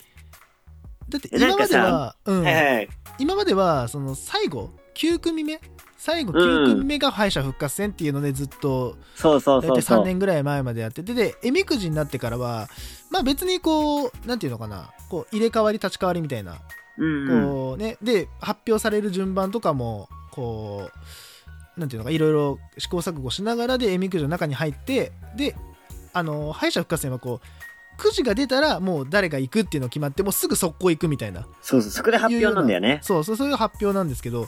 [1.09, 2.89] だって今までは、うんはいはいはい。
[3.21, 5.59] 今まではその最後9組目？
[5.97, 10.05] 最後うん9組目が敗者復活戦っていうのでずっとそうそう大体3そうそう。
[10.05, 12.67] 年ぐらい前までやっててでえみくじになってからは
[13.11, 16.55] まあ別にこうなんていうのかなこう入れ替わり立ち替わりみたいな。
[16.97, 20.89] こうねで発表される順番とかもこ
[21.77, 25.55] うなんていうのかいろいろ試行錯誤しながらでえみくじの中に入ってで
[26.13, 27.47] あの敗者復活戦はこう
[28.01, 32.99] くじが出たらもう誰が行くっていうの決まってもうすぐ速攻行くみたいなそうそう、そこで発表なんだよね。
[33.03, 34.47] そうそうそういう発表なんですけど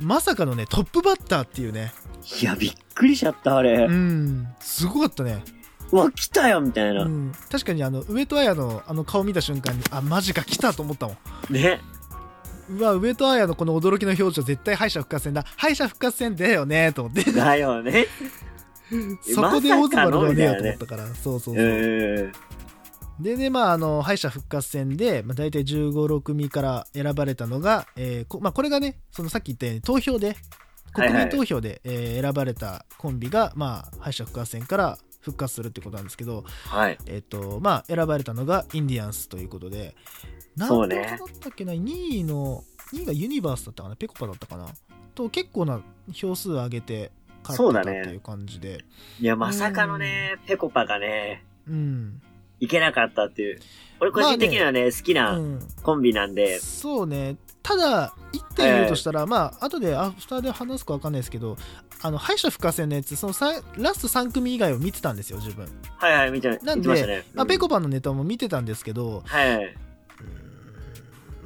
[0.00, 1.92] まさかのねトップバッターっていうね
[2.40, 3.84] いや、びっくりしちゃった、あれ。
[3.84, 5.44] うんすごかったね、
[5.92, 7.04] うわ、来たよみたいうな。
[7.04, 11.16] ん、確かにあの上戸彩のあの顔見た瞬間にあマジか来たと思ったも
[11.50, 11.80] んね。
[12.70, 18.06] うわ上戸彩のこの驚きの表情絶対敗者復活戦だ敗者復活戦だよねと思ってだよね。
[19.22, 22.32] そこでオズワルドはねえよと思ったからそうそううそう、ん。
[23.20, 30.36] でねまああの敗者復活戦で、まあ、大体1 5 6組から選ばれたのが、えーこまあ、これがねそのさっき言ったように投票で
[30.92, 36.98] 国民投票で、えー選ばれたコンビが、まあ、敗者復活戦から復活するってことなんですけど、はい。
[37.06, 39.94] えっとまあ、選ばれたのがインディアンスということで
[40.56, 41.16] 何そうね。
[41.18, 43.96] だったっけな？2位の2位がユニバースだったかな？
[43.96, 44.66] ペコパだったかな？
[45.14, 45.80] と結構な
[46.12, 47.10] 票数上げて
[47.42, 48.84] 勝ってたっていう感じで。
[49.20, 52.20] いや、まさかのね、ペコパがね、うん、
[52.64, 53.60] いけなかったっていう。
[54.00, 55.60] 俺個人的にはね、好きう、なん。
[55.82, 57.36] コンビなんで、そうね。
[57.64, 61.56] ただ一点言うとしたら、まあ後でアフターで話すか分かんないですけど
[62.02, 67.24] あの敗者復活戦のやつそのさラスト3組以外を見てたんですよ自分、はいはい、見て、なんでましたね。
[67.32, 67.48] まあ、うん。
[67.48, 69.74] ペコパのネタも見てたんですけど、はいはい。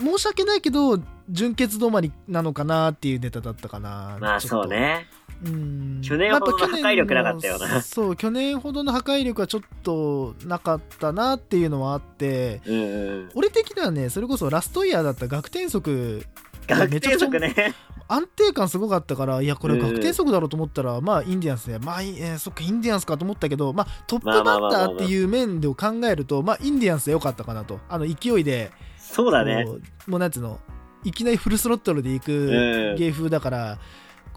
[0.01, 1.01] 申し訳ないけど
[1.31, 4.19] 純潔止まりなのかなっていうネタだったかな。
[4.21, 5.07] まあそうね。
[5.45, 13.31] うん去年ほどの破壊力なかったよなそう去年ほどの破壊力はちょっとなかったなっていうのはあってうんうん。
[13.35, 16.25] 俺的にはねそれこそラストイヤーだった学天則
[16.67, 17.75] 学めちゃくちゃ定則ね。
[18.11, 25.77] 安定感すごかったからいやこれうん学天則だろうと思ったら、まあインディアンスでまあ、いえーそっかインディアンスかと思ったけどまあトップバッターっていう面で考
[26.11, 29.67] えるとまあインディアンスでよかったかなとあの勢いでそうだね。
[30.07, 30.59] もうなんつうの
[31.05, 33.79] いきなりフルスロットルで行くうん芸風だから、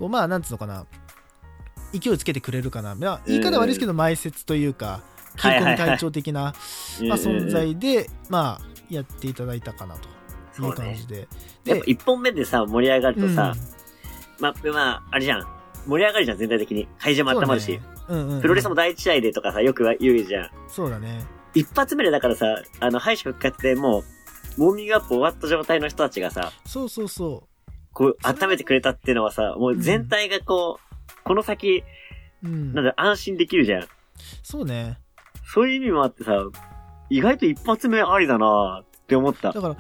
[0.02, 0.88] こうまあなんつうのかな。
[1.94, 5.02] 勢いつけてくれるかな、まあ、言い方悪いですけど前説というか
[5.36, 6.54] 金婚隊長的な、まあ、
[7.18, 9.96] 存在で、まあ、やっていただいたかな
[10.56, 11.28] という感じで。
[11.66, 14.42] やっぱ一本目でさ、盛り上がるとさ、うん。
[14.42, 15.48] まあ、まあ、あれじゃん。
[15.86, 16.88] 盛り上がるじゃん、全体的に。
[16.98, 17.80] 会場も温まるし。
[18.08, 20.50] プロレスも第一試合でとかさ、よく言うじゃん。
[20.68, 21.26] そうだね。
[21.54, 22.46] 一発目でだからさ、
[22.80, 24.04] あの、敗者復活でも
[24.58, 27.48] う、ウォーミングアップ終わった状態の人たちがさ、そうそうそ
[27.94, 31.84] こう、温めてくれたっていうのはさ、もう全体がこう、この先、
[32.44, 33.88] う、うん、なんだ、安心できるじゃん。
[34.44, 34.98] そうね。
[35.46, 36.34] そういう意味もあってさ、
[37.10, 39.52] 意外と一発目ありだなって思った。
[39.52, 39.62] だ。
[39.62, 39.76] から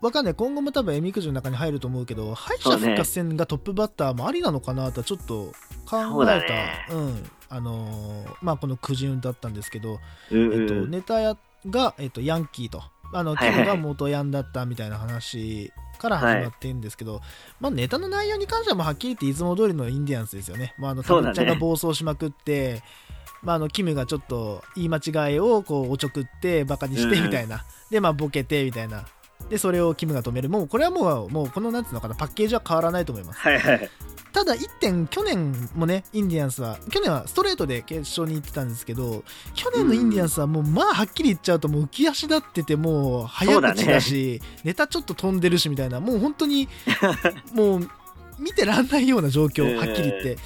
[0.00, 0.34] わかんない。
[0.34, 5.52] 今後も多分エミクジの中に入ると思うけど敗者復活戦がトップバッターもありなのかなとはちょっと
[5.86, 6.86] 考そうだえね。
[6.88, 7.30] たうん。
[7.48, 9.98] あのーまあこのくじ運だったんですけど、
[10.30, 10.90] うんえっと、うん。
[10.90, 11.36] ネタや
[11.68, 12.82] が、えっと、ヤンキーと。
[13.12, 17.20] あのキムが元ヤンだったみたいな話から始まってるんですけど、
[17.60, 21.34] まあ、ネタの内容に関してはもうはっきり言っていつも通りのインディアンスですよね、まあ、あのそうだね。
[21.34, 22.82] タブちゃんが暴走しまくって、
[23.42, 27.24] まあ、あのキムがちょっと言い間違いをこうおちょくってバカにしてうん。
[27.24, 29.06] みたいな、でまあボケてみたいな。
[29.50, 30.48] でそれをキムが止める。
[30.48, 33.40] もうこれはもうもうこのなんつうのかなパッケージは変わらないと思います。
[33.40, 33.90] はいはい。
[34.36, 46.68] ただ1点去年もねインディアンスは去年はストレートで決勝に行ってたんですけど去年のインディアンスはもうまあはっきり言っちゃうともう浮き足立っててもう早口だしネタちょっと飛んでるしみたいなもう本当に
[47.54, 47.88] もう
[48.38, 50.36] 見てらんないような状況うんはっきり言って。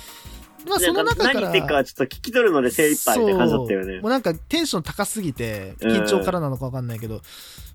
[0.68, 4.00] まあその中から何言ってるかはちょっと聞き取るので精一杯って感じだったよね。
[4.02, 4.08] も。
[4.08, 7.22] うなんかテンション高すぎて緊張からなのか分かんないけど、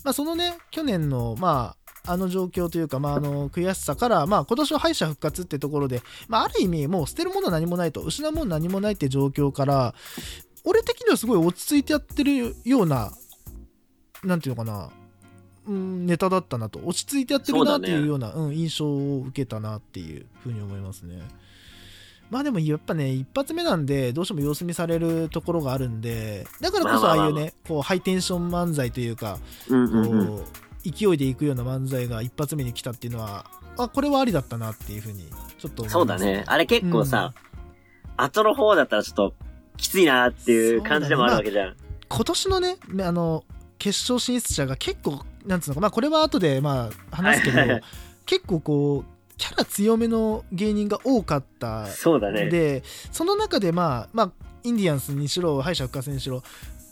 [0.04, 9.94] まあそのね去年のまああの状況というか、まあ、あの悔しさから、まあ、今年は敗者復活ってところで、まあ、ある意味もう捨てるものは何もないと失うもの何もないって状況から
[10.64, 13.12] 俺的にはすごい落ち着いてやってるような
[14.24, 14.90] なんていうのかな
[15.68, 21.24] うん、ネタだったなと落ち着いてやってるなっていうようなう、ん、印象を受けたなっていうふうに思いますね。
[22.30, 29.40] まあでもやっぱね一発目なんでどうしても様子見されるところがあるんでだからこそああいうねこうハイテンション漫才というか。
[29.68, 30.44] こう
[30.92, 33.46] 勢いでいくような漫才が一発目に来たっていうのは
[33.78, 36.44] あこれはありだったなっていうふうにちょっとそうだね。
[36.48, 37.34] あれ結構さ、
[38.18, 39.34] 後の方だったらちょっと
[39.78, 41.76] きついなっていう感じでもあるわけじゃん。
[42.08, 43.44] 今年のねあの
[43.78, 47.58] 決勝進出者が結構なんつうのかまあこれは後でまあ話すけど
[48.26, 52.50] 結構こうキャラ強めの芸人が多かったそうだね。
[52.50, 54.32] でその中でまあまあ
[54.64, 56.42] インディアンスにしろ敗者復活にしろ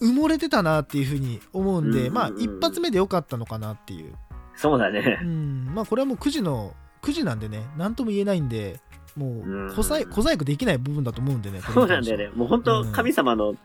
[0.03, 4.13] 埋もれてたなっていうふうに思うんで、うんうんうんまあ一発目でよかったのかなっていう、
[4.55, 5.25] そうだねう。
[5.25, 8.79] ん、まあこれはもう9時の9時なんでね何とも言えないんで
[9.15, 12.29] もうんう小細小細工できない部分だと思うんでねそうなんだよね。
[12.35, 13.55] もう本当うん神様の、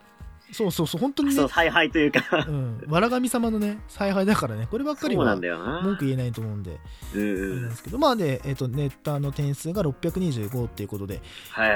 [0.52, 2.44] そうそうそう本当にね采配というか。
[2.46, 5.82] うん、わら神様のね采配だからねこればっかりはそうなんだよな。
[5.82, 6.78] 文句言えないと思うんで
[7.14, 7.62] うん。
[7.62, 11.20] なんですけどまあで、えっとネタの点数が625っていうことで
[11.50, 11.66] は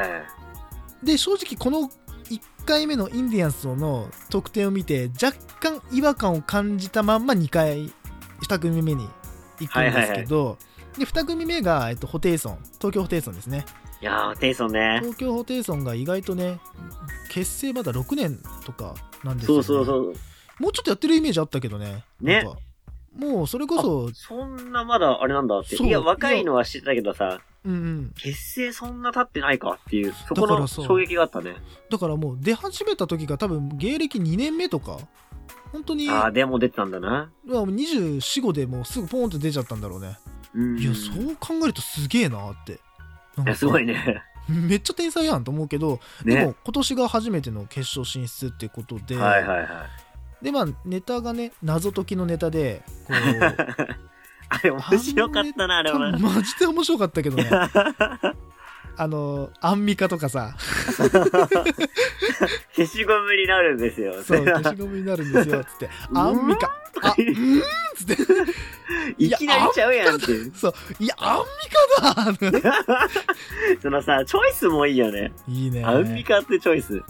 [1.02, 1.06] い。
[1.06, 1.90] で正直この
[2.62, 7.92] 1回目のインディアンスの得点を見て若干違和感を感じたまんま2回
[8.48, 9.08] 2組目に
[9.58, 10.58] 行くんですけど、
[10.96, 12.58] で2組目が、えっと、ホテイソン。
[12.74, 13.64] 東京ホテイソンですね。
[14.00, 15.00] いやー、テイソンね。
[15.00, 16.60] 東京ホテイソンが意外とね
[17.30, 18.94] 結成まだ6年とか
[19.24, 20.14] なんですよ、ね、そうそうそう。
[20.60, 22.04] もうちょっとやってるイメージあったけどね。
[22.20, 22.44] ね。
[22.44, 22.60] なんか
[23.16, 25.76] もうそれこそそんなまだあれなんだって。
[25.76, 31.54] いや、若いのは知ってたけどさ、うんうん結成そんな経ってないかっていう、そこの衝撃があったね。
[31.90, 34.98] だからもう出始めた時が多分芸歴2年目とか
[35.72, 37.30] 本当にああ、でも出てたんだな。
[37.46, 40.18] 245でもうすぐポーンと出ちゃったんだろうね
[40.54, 40.78] うん。
[40.78, 42.76] いやそう考えるとすげえなってい
[43.46, 44.22] やすごいね。
[44.48, 46.34] めっちゃ天才やんと思うけど、ね。
[46.34, 49.68] でも今年が初めての決勝進出ってことで、はいはいはい。
[50.42, 53.16] でまあネタがね謎解きのネタでこう
[54.48, 56.18] あれ面白かったな、あれはな。
[56.18, 57.48] マジで面白かったけどね
[58.98, 60.54] あのアンミカとかさ
[62.76, 64.22] 消しゴムになるんですよ。
[64.22, 66.66] そう消しゴムになるんですよつって アンミカ
[67.02, 67.62] あうーんっ
[67.96, 68.22] つって
[69.16, 70.26] いきなりちゃうやんって。
[70.54, 71.44] そういやアンミ
[72.12, 72.38] カだ
[73.80, 75.32] そのさ、チョイスもいいよね。
[75.48, 77.02] いいねアンミカってチョイス。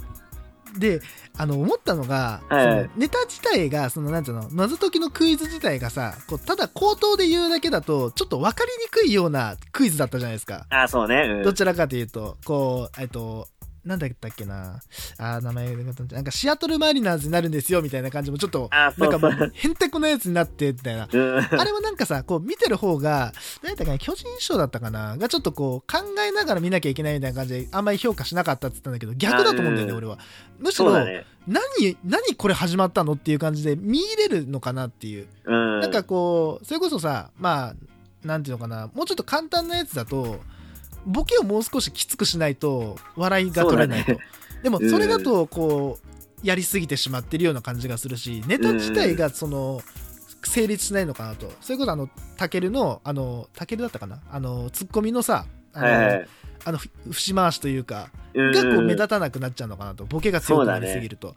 [0.79, 1.01] で
[1.37, 2.91] あの思ったのが、はい。
[2.97, 11.23] ネタ自体がそのなんていうの謎解きのクイズ自体がさこうただ口頭で言うだけだとちょっと分かりにくいようなクイズだったじゃないですか、あ、そうね。
[11.23, 11.43] うん。
[11.43, 13.49] どちらかというとこうえっと
[13.85, 14.81] なんだったっけな
[15.19, 19.53] あー名前がなんかシアトルマリナーズになるんですよみたいな感じもちょっとあ、なんかもそう。
[19.53, 30.19] へんてこなやつになってみたいなうんあれはなんかさ、こう見てる方が、何やったかな、巨人賞だったかな、がちょっとこう考えながら見なきゃいけないみたいな感じで、あんまり評価しなかったって言ったんだけど、逆だと思うんだよね、うん俺は。
[30.59, 30.93] むしろ。
[31.47, 35.27] 何、何これ始まったのっていう感じで見入れるのかなっていう。
[35.45, 35.81] うん。
[35.81, 40.41] なんかこう、それこそさ、まあ、なんていうのかな、もうちょっと簡単なやつだと、
[41.07, 44.17] ボケをもう少しきつくしないと笑いが取れないと。
[44.63, 49.81] でもそれだとこうやりすぎてしまってるような感じがするしネタ自体がその
[50.45, 54.21] 成立しないのかなとそれこそあのタケルのあのタケルだったかな？
[54.31, 56.29] あのツッコミのさあの,、はいはい。
[56.65, 61.31] あのふ節回しというかうんがこう目立たなくなっちゃうのかなとボケが強くなりすぎると。
[61.31, 61.35] っ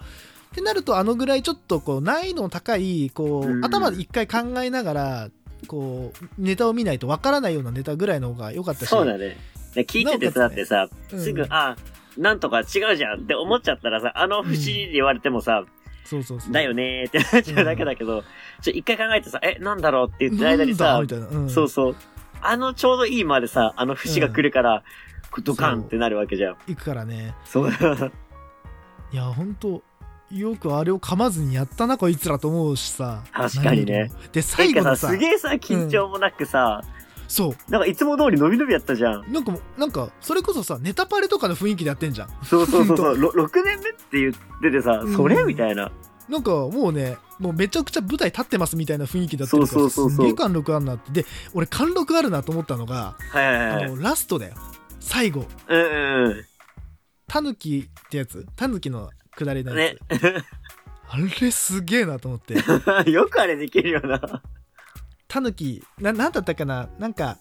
[0.55, 5.29] てなるとあのぐらいちょっとこう難易度の高いこう、うん頭で一回考えながら
[5.67, 9.35] こうネタを見ないとわからないようなネタぐらいの方が良かったしそうだね。
[9.75, 11.75] で聞いててさ、だってさ、うんすぐ、あ、
[12.17, 15.63] なんとか違うじゃんって思っちゃったらさ、あの節で言われてもさ、
[16.05, 16.53] そうそうそう。
[16.53, 18.23] だよねーってなっちゃうだけだけど、
[18.61, 21.01] ちょ、一回考えてさ、え、なんだろうって言ってる間にさ
[21.47, 21.95] そうそう。
[22.41, 24.83] あのちょうどいいまでさ、あの節が来るから、
[25.43, 26.55] ドカンってなるわけじゃん。
[26.67, 27.33] 行くからね。
[27.43, 27.69] そう。
[27.69, 29.81] いや本当
[30.31, 33.23] よくあれを噛まずにやったなこいつらと思うしさ。
[33.31, 34.11] 確かにね。
[34.31, 36.81] で最後のさすげえさ、緊張もなくさ、
[37.27, 39.25] そなんかいつも通り伸び伸びやったじゃん。
[39.27, 45.91] うなんかもうなんかそれこそさネタパレとかの雰囲気でやってんじゃんそうそうそうそう、ろ6年目って言っててさ、うんそれみたいな。
[46.29, 53.85] なんかもうねもうめちゃくちゃ舞台立ってますみたいな雰囲気だったりとすげえ貫禄あるなってで俺貫禄あるなと思ったのが、はいはいはい。
[53.85, 54.55] あのラストだよ
[54.99, 56.45] 最後うんうん
[57.27, 58.45] タヌキってやつ？
[58.55, 59.67] タヌキの下りうん。
[59.67, 60.43] のやつ、ね。
[61.09, 62.55] あれすげえなと思って
[63.09, 64.41] よくあれできるよな。
[65.27, 66.89] タヌキななんだったかな？
[66.99, 67.37] なんか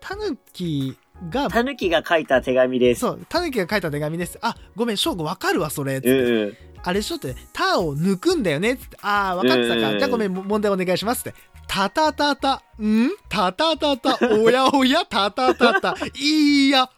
[0.00, 0.96] タヌキ
[1.30, 3.00] がタヌキが書いた手紙です。
[3.00, 4.38] そう、タヌキが書いた手紙です。
[4.40, 6.00] あ、ごめん、翔吾わかるわ、それ。
[6.00, 6.56] つってうんうん。
[6.84, 7.16] あれしょ？
[7.16, 8.76] って、タを抜くんだよね。
[8.76, 9.90] つって、あー、わかってたか。
[9.90, 11.28] うんじゃあごめん、も問題お願いします。
[11.28, 11.38] って。
[11.66, 13.10] タタタタ、ん？
[13.28, 16.84] タタタタ、おやおや、タタタタ、いいや。
[16.84, 16.88] っ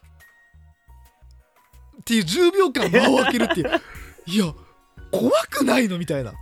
[2.05, 3.71] ていう10秒間間を空けるっていう。
[4.27, 4.53] いや、
[5.11, 5.97] 怖くないの？
[5.97, 6.31] みたいな。
[6.31, 6.37] ね？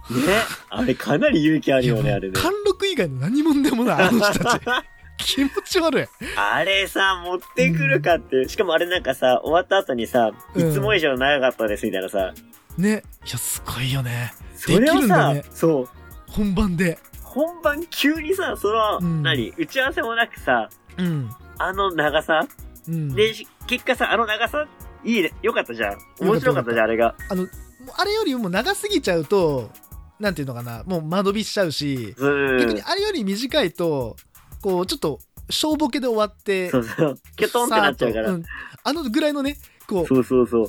[0.70, 2.34] あれかなり勇気あるよね、あれね。
[2.34, 4.62] 貫禄以外の何者でもない、あの人たち。
[5.18, 6.06] 気持ち悪い。
[6.38, 8.48] あれさ、持ってくるかって。
[8.48, 12.34] しかもあれなんかさ、終わった後にさ、いつも以上長かったですみたいなさ。
[12.78, 13.04] ね。
[13.26, 14.32] いや、すごいよね。
[14.56, 15.90] それをさ、ねそう。
[16.30, 16.98] 本番で。
[17.22, 19.54] 本番急にさ、その、うん何？
[19.58, 21.30] 打ち合わせもなくさ、うん。
[21.58, 22.48] あの長さ？
[22.88, 23.14] うん。
[23.14, 24.68] で、し結果さ、あの長さ、
[25.04, 25.34] いいね。
[25.42, 25.98] よかったじゃん。
[26.22, 27.16] 面白かったじゃん、あれが。
[27.36, 27.50] もう
[27.98, 29.72] あれよりも長すぎちゃうと、
[30.20, 32.58] なんていうのかな、もう間延びしちゃうし、うん。
[32.60, 34.16] 逆にあれより短いと、
[34.62, 37.18] こう、ちょっと、小ボケで終わって、そうそう。
[37.36, 38.28] キョトンってなっちゃうから。
[38.28, 38.46] さーっとん
[38.84, 40.68] あのぐらいのね、こう、そうそうそう。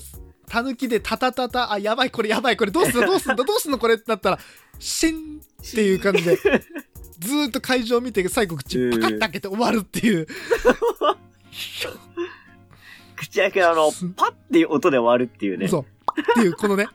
[0.49, 4.39] たぬきでタタタタ、あ、やばい、これやばい、これどうすんだ、どうすんだ、どうすんの、これってなったら、
[4.79, 6.37] シンっていう感じで、
[7.18, 10.27] ずーっと会場を見て、最後口パカッと開けて終わるっていう。
[13.16, 15.68] 口開けのあの、パッっていう音で終わるっていうね。
[15.68, 15.83] そう。
[15.83, 16.89] っていう、このね、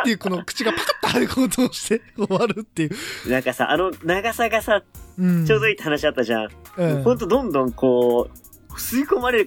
[0.00, 3.30] っていう、この口がパカッと開くことをして終わるっていう。
[3.30, 4.82] なんかさ、あの長さがさ、
[5.18, 5.46] うん。
[5.46, 6.48] ちょうどいいって話あったじゃん。
[6.76, 9.46] うん、ほんとどんどんこう、吸い込まれ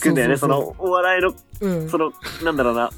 [0.00, 2.90] くんだよね、そのお笑いの、う、うんそ、の、なんだろうな、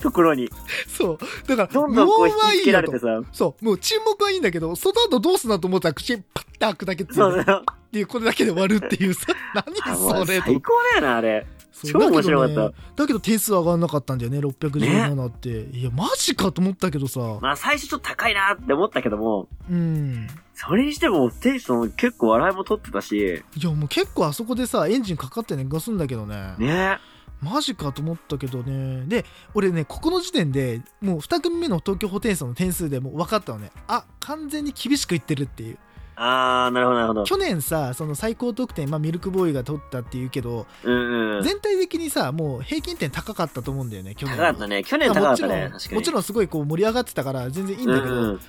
[0.00, 0.50] ところに。
[0.86, 1.18] そう。
[1.46, 3.20] だから、どんどんこう引きつけられてさ。
[3.32, 3.64] そう。
[3.64, 7.64] もう沈黙はいいんだけど、その後どうすんだと思ったら口パッて開くだけっていうね、そ うそう。
[7.88, 11.46] っていうこれだけで終わるっていうさ あ何それと最高だよな、あれ。
[11.86, 12.54] 超面白かった。
[12.54, 20.26] だけどねだけど点数上がんなかったんだよね617って、いやマジかと思ったけどさ、まあ最初ちょっと高いなって思ったけども、うん。
[20.54, 26.54] それにしてもテンション結構笑いも取ってたし、いやもう結構あそこでさエンジンかかってねガすんだけどね。
[26.58, 26.98] ね。
[27.40, 29.04] マジかと思ったけどね。
[29.06, 29.24] で
[29.54, 33.70] 俺ねここの時点でもう2組目の東京ホテイソンの点数でもう分かったのね。
[33.86, 35.78] あ完全に厳しくいってるっていう
[36.20, 37.24] あー、なるほどなるほど。
[37.24, 41.42] 去年さその最高得点、まあ、ミルクボーイが取ったっていうけど、うんうん。
[41.44, 44.82] 全体的にさもう平均点高かったと思うんだよね去年高かったね。
[44.82, 45.68] 去年高かったね。
[45.68, 45.96] もちろん。
[45.96, 48.40] もちろんすごいこう盛り上がってたから全然いいんだけど、うんうん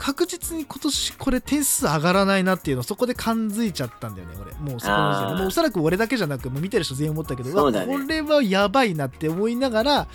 [0.00, 10.08] 確実に今年これ点数上がらないなっていうのそこで感づいちゃったんだよね俺もうそこの時点でもうおそらく俺だけじゃなくもう見てる人全員思ったけどねわこれはやばいなって思いながら、ま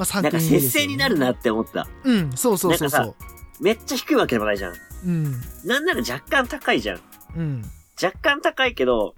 [0.00, 1.86] あ、3なんか接戦になるなって思った。
[2.02, 3.14] うんそうそうそうそう
[3.60, 4.74] めっちゃ低いわけでもないじゃん。
[5.04, 7.00] うんなんなら若干高いじゃん。
[7.36, 7.62] うん
[8.02, 9.14] 若干高いけど、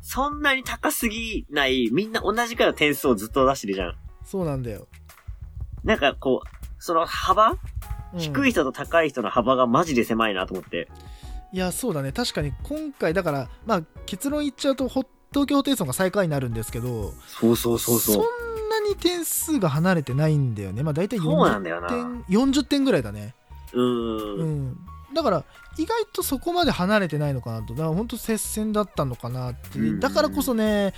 [0.00, 3.94] そんなに高すぎない、みんな同じくらいの点数をずっと出してるじゃん。
[4.24, 4.86] そうなんだよ、
[5.82, 7.58] なんかこう、その幅、うん
[8.16, 10.88] 低い人と高い人の幅がマジで狭いなと思って。
[11.52, 18.14] いやそうだね確かに今回だからまあ結論言っちゃうとホ東京ホテイソンが最下位になるんですけどそうそうそうそう。
[18.14, 21.88] そんなに点数が離れてないんだよねまあ大体そうなんだよ40な。
[21.88, 23.34] 点40点ぐらいだね
[23.72, 23.80] うー。
[23.80, 24.78] うんん、
[25.14, 25.44] だから
[25.78, 30.92] 意外とそこまで離れてないのかなとだから本当接戦だったのかなってうんだからこそね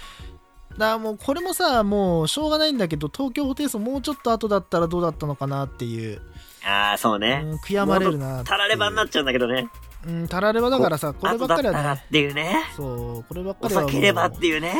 [0.72, 6.20] だからもうこれもさもうしょうがないんだけど東京ホテイソンもうちょっと後だったらどうだったのかなっていう、
[6.66, 7.42] ああ、そうね。
[7.44, 9.68] うん、悔やまれるなたらればになっちゃうんだけどね。
[10.06, 12.64] うんたらればだからさこればっかりはねっていうね。
[12.76, 14.74] そうこればっかりはければっていうね。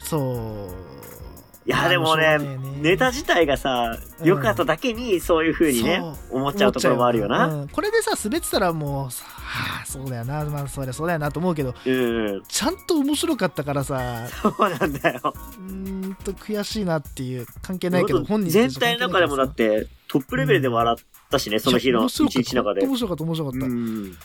[0.00, 0.68] そ
[1.08, 1.09] う
[1.66, 2.38] いや、でもね、
[2.80, 7.46] ネタ自体がさ、うん良かっただけに、そういう風にね、思っちゃうところもあるよな。
[7.46, 12.42] うんこれでさ滑ってたらもうさはあそうだよなまあそりゃそうだよなと思うけどうん。
[12.48, 15.20] ちゃんと面白かったからさそうなんだよ。
[15.24, 22.86] うーんと悔しいなっていう関係ないけど本人全体の中でもだって、トップレベルで笑ったしね、その日の一日の中で。
[22.86, 23.68] 面白かった面白かった、う。
[23.70, 24.16] うん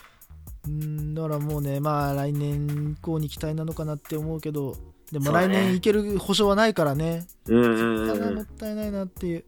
[0.67, 4.75] んだからもうねまあ来年以降に期待なのかなって思うけど
[5.11, 8.39] でも来年いける保証はないからねうんうんもうん。
[8.41, 9.43] ったいないなっていう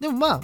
[0.00, 0.40] でもまあ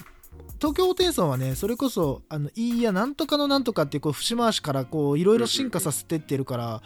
[0.59, 6.83] 東京ホテイソンはねそれこそあのいいやなんとかのなんとかっていうこう節回しからこういろいろ進化させてってるから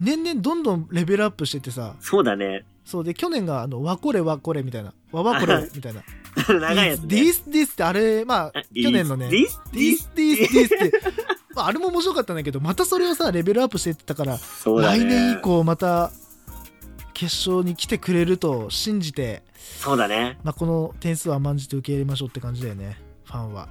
[0.00, 2.64] 年々どんどんレベルアップしててさそうだね。
[2.84, 6.02] そうで去年があのわこれわこれみたいなわわこれ みたいな
[6.48, 7.06] 長いやつ、ね。
[7.08, 11.00] ディスディスってあれまあ去年のねディスディスディスディスって、
[11.54, 14.40] まあ、あれも面白かったんだけどまたそれをさレベルアップしてたから、ね。
[14.64, 15.40] 来年以。
[15.40, 16.12] 降また
[17.16, 19.42] 決勝に来てくれると信じて、
[19.80, 20.38] そうだね。
[20.44, 22.98] まあ、この点数は甘んじて受け入れましょうって感じだよね。
[23.24, 23.70] ファンは。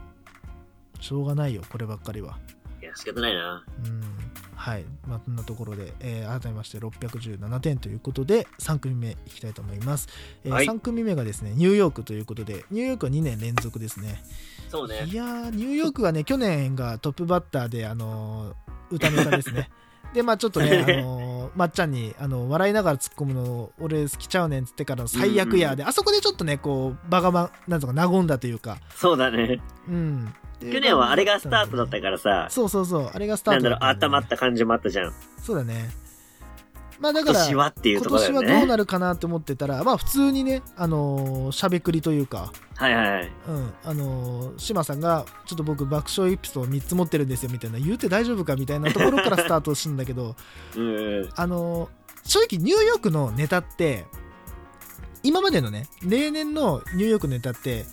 [0.99, 2.39] しょうがないよこればっかりは。
[2.81, 3.63] いや、仕方ないな。
[3.85, 4.01] うん。
[4.55, 4.85] はい。
[5.07, 10.07] まあこんなところで、えー改めまして617点ということで3組目いきたいと思います、
[10.43, 10.65] えーはい。
[10.65, 14.23] 3組目がですねニューヨークということでニューヨークは2年連続ですね。
[14.69, 15.05] そうね。
[15.05, 15.13] い。
[15.13, 19.69] やーニューヨークはね去年がトップバッターであのー歌ネタですね
[20.15, 25.75] でまあちょっとね、 あのーまっちゃんに、あの笑いながら突っ込むの俺好きちゃうねんっつってからの最悪や。
[25.75, 28.77] で、あそこでちょっとねこう場がまなんとか和んだというか。
[28.95, 29.61] そうだね。
[29.87, 30.33] うん。
[30.59, 35.13] で去年はあれがスタートだったからさ、そうそうそうあれがスターなんだろう、温まった感じもあったじゃん。
[35.41, 35.89] そうだね
[36.99, 38.47] まあだから今年はっていうところだ今よね。
[38.47, 43.31] 年はどうなるかなって思ってたらまあ普通にねあのーしゃべくりというかはいはいはい。
[43.47, 50.35] うん、あのー、島さんがちょっと僕爆笑エピソード3つ持ってるんですよみたいな言うて大丈夫かみたいなところからスタートするんだけど
[50.75, 51.29] うんうん。
[51.35, 51.89] あのー
[52.27, 54.05] 正直ニューヨークのネタって
[55.21, 57.85] 今までのね例年のニューヨークのネタって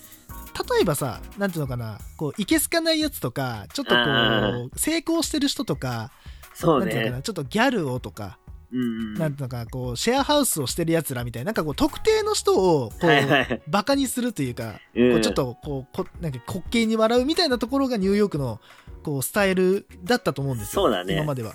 [0.75, 6.11] 例えばさなんていうのかなこういけすかないやつとかちょっとこあう成功してる人とか
[6.55, 7.17] そうなんていうのかね。
[7.19, 8.39] なちょっとギャルをとか。
[8.73, 13.63] なんていうのかなこうシェアハウスをしてるやつらみたいななんかこう特定の人をこう、はいはい。
[13.69, 15.13] バカにするというかうん。
[15.13, 18.61] こうちょっとこうこなんか滑稽に笑うみたいなところがニューヨークの
[19.03, 21.15] こうスタイルだったと思うんですよそうだね。
[21.15, 21.55] 今までは。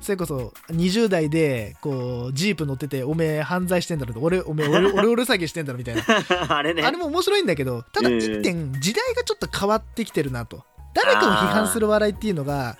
[0.00, 4.20] それこそ20代でこうジープ乗ってておめえ犯罪してんだろと。
[4.20, 6.02] 俺おめえ俺 俺俺詐欺してんだろみたいな。
[6.56, 6.82] あれね。
[6.82, 8.18] あれも面白いんだけどただうん。
[8.18, 10.64] 一点時代がちょっと変わってきてるなと。
[10.94, 12.76] 誰かを批判する笑いっていうのが。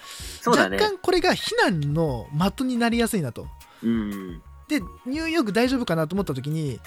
[0.46, 3.46] 若干これが非難の的になりやすいなと
[3.82, 4.42] うん。
[4.68, 6.78] でニューヨーク大丈夫かなと思った時に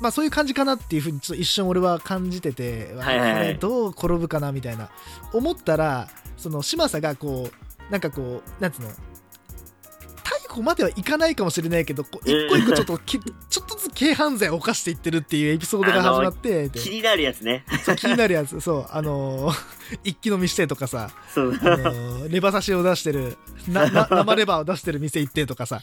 [0.00, 4.90] まあそういう感じかなっていうふうにちょっと一瞬俺は感じてて、はいはいはいこれどう転ぶかなみたいな
[5.32, 8.90] 思ったらその嶋佐がこうなんかこうなんつうの
[10.50, 17.64] 逮個まではいかないかもしれないけどこう一個一個ちょっときちょっとずつ軽犯罪を犯していってるっていうエピソードが始まってで気になるやつね。
[17.84, 19.56] そう気になるやつそうあのー
[20.04, 21.52] 一気飲みしてとかさ、そう。
[21.52, 23.36] あのーレバ刺しを出してる
[23.68, 25.80] なな生レバーを出してる店行ってとかさ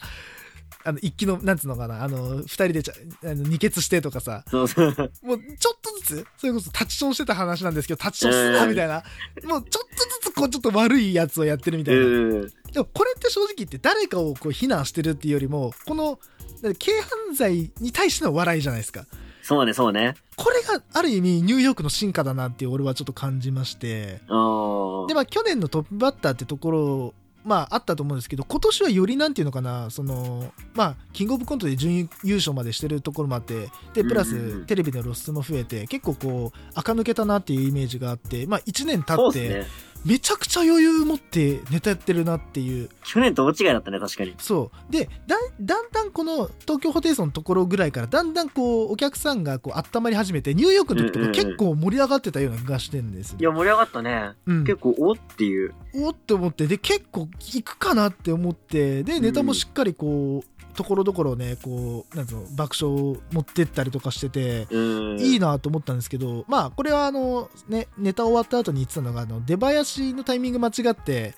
[0.84, 2.94] あの一気のなんつうのかなあの二人でちゃ
[3.24, 4.94] あの二血してとかさそうそう。
[5.22, 9.02] もうちょっとずつそれこそタッチションしてた話なんですけどタッチションすなみたいな
[9.44, 9.88] もうちょっ
[10.22, 12.52] とずつこうちょっと悪いやつをやってるみたいな、うん。
[12.72, 16.18] でもこれって正直言って誰かをこう非難してるっていうよりもこの
[16.62, 19.06] 軽犯罪に対しての笑いじゃないですか
[19.42, 20.14] そうね、そうね。
[20.36, 25.06] これがある意味ニューヨークの進化だなって俺はちょっと感じましてうん。
[25.06, 27.14] でまあ去年のトップバッターってところ
[27.44, 39.66] まああったと思うんですけど今年はよりなんていうのかなそのまあキングオブコントで準優勝までしてるところもあってでプラステレビの露出も増えて結構こう垢抜けたなっていうイメージがあってまあ1年経ってそうですね。
[40.04, 44.34] めちゃくちゃ余裕持ってネタやってるなっていう去年と大違いだったね、確かに。
[44.38, 54.32] そうでだだんだんこの東京ホテイソンのところぐらいからだんだんこうお客さんがこう温まり始めてニューヨークの時とかうんうんうん結構盛り上がってたような気がしてるんですよいや、盛り上がったね。
[54.46, 55.74] うん、結構、おっていう。
[55.94, 65.18] おって思ってで結構行くかなって思ってでネタもしっかりこうところどころねこうなんつうの爆笑を持ってったりとかしててうん。
[65.18, 71.34] いいなと思ったんですけどまあこれはあのねネタ終わった後に言ってたのがあの出囃子のタイミング間違って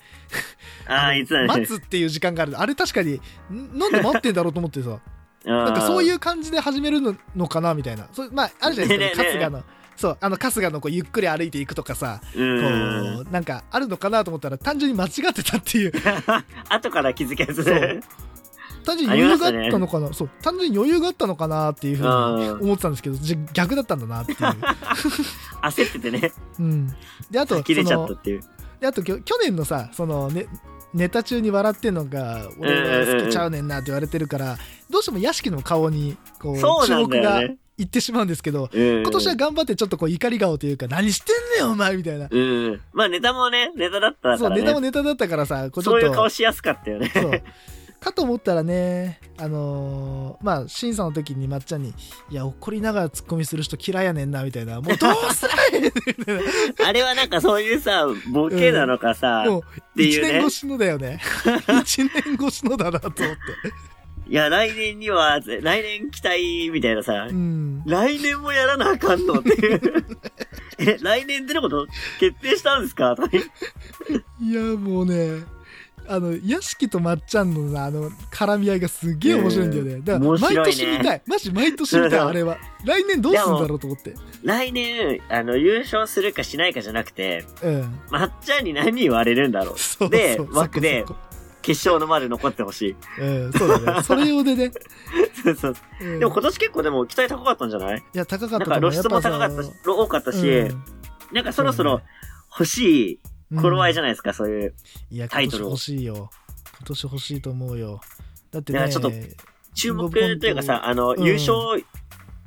[0.85, 1.11] あ。
[1.47, 3.19] 待つっていう時間があるあれ確かに
[3.51, 4.99] んなんで待ってんだろうと思ってさ
[5.43, 9.63] なんかそういうう感じで始めるののかなみたいなそまああるじゃないですか、ね春日の
[9.97, 12.21] そうあの春日のこうゆっくり歩いていくとかさ。
[12.33, 15.93] こうなんかあるのかなと思ったら単純に間違ってたっていう
[16.69, 18.01] 後から気づきやすそうね。
[18.83, 24.37] 単純に余裕があったのかな、そう単純に余裕があったのかなっていうふうにうん思ってたんですけどじゃ逆だったんだなっていう、
[25.61, 26.87] 焦っててね、うん、
[27.29, 28.41] であと切れちゃったっていう。
[28.79, 30.47] であと去年のさそのね
[30.93, 34.57] ネタ中に笑ってんのが俺は好きちゃうねんなって言われてるから
[34.89, 37.41] どうしても屋敷の顔にこう注目が。
[37.77, 39.01] いってしまうんですけどうん。
[39.01, 42.81] 今年は頑張ってちょっとこう怒り顔というか何してんねんお前みたいなうん。
[42.93, 44.61] まあネタもね、ネタだったそうからね。
[44.61, 47.11] ネタもネタだったからさこうちょそういうっと顔しやすかったよね。
[47.11, 47.31] そう
[48.01, 51.93] かと思ったらねあのーまあ審査の時にまっちゃんに
[52.31, 59.61] 「いや怒りながらツッコミする人嫌いやねんな」みたいな「もうどうすりゃいいねん」みたいあれはなんかそういうさ、ボケなのかさ、う1
[59.95, 60.31] ていうね。
[60.39, 61.19] 年越しのだよね。
[61.45, 63.27] 1年越しのだなと思って。
[64.27, 67.83] いや、来年には、来年期待みたいなさ、うん。
[67.85, 69.81] 来年もやらなあかんのっていう。
[70.79, 71.85] え、来年出ること
[72.19, 73.15] 決定したんですか？
[74.41, 75.43] いやもうね
[76.13, 80.01] あの屋敷とまっちゃんのなあの絡み合いがすげえ面白いんだよね。
[80.03, 81.21] だから毎年見たい。
[81.25, 82.57] マジ毎年見たいあれは。
[82.85, 84.13] 来年どうすんだろうと思って。
[84.43, 87.99] 来年、あの、優勝するかしないかじゃなくて、うん。
[88.09, 90.09] まっちゃんに何言われるんだろう。
[90.09, 91.05] で枠で
[91.61, 92.95] 決勝のまで残ってほしい。
[93.19, 94.03] うんそうだね。
[94.03, 94.71] それ用でね、
[95.43, 95.75] そうそう。
[96.01, 96.19] うん。
[96.19, 97.97] でも今年結構でも期待高かったんじゃない？
[97.99, 100.67] いや高かったなんか露出も高かったし、多かったし、
[101.31, 102.01] なんかそろそろ
[102.51, 103.19] 欲しい
[103.55, 104.73] 頃合いじゃゃないですか、そういう。
[105.09, 105.69] いやタイトルを。
[105.69, 106.29] 今年欲しいよ。
[106.77, 108.01] 今年欲しいと思うよ。
[108.51, 109.11] だってねいやちょっと
[109.73, 111.23] 注目というかさ、あの、うん。
[111.23, 111.53] 優勝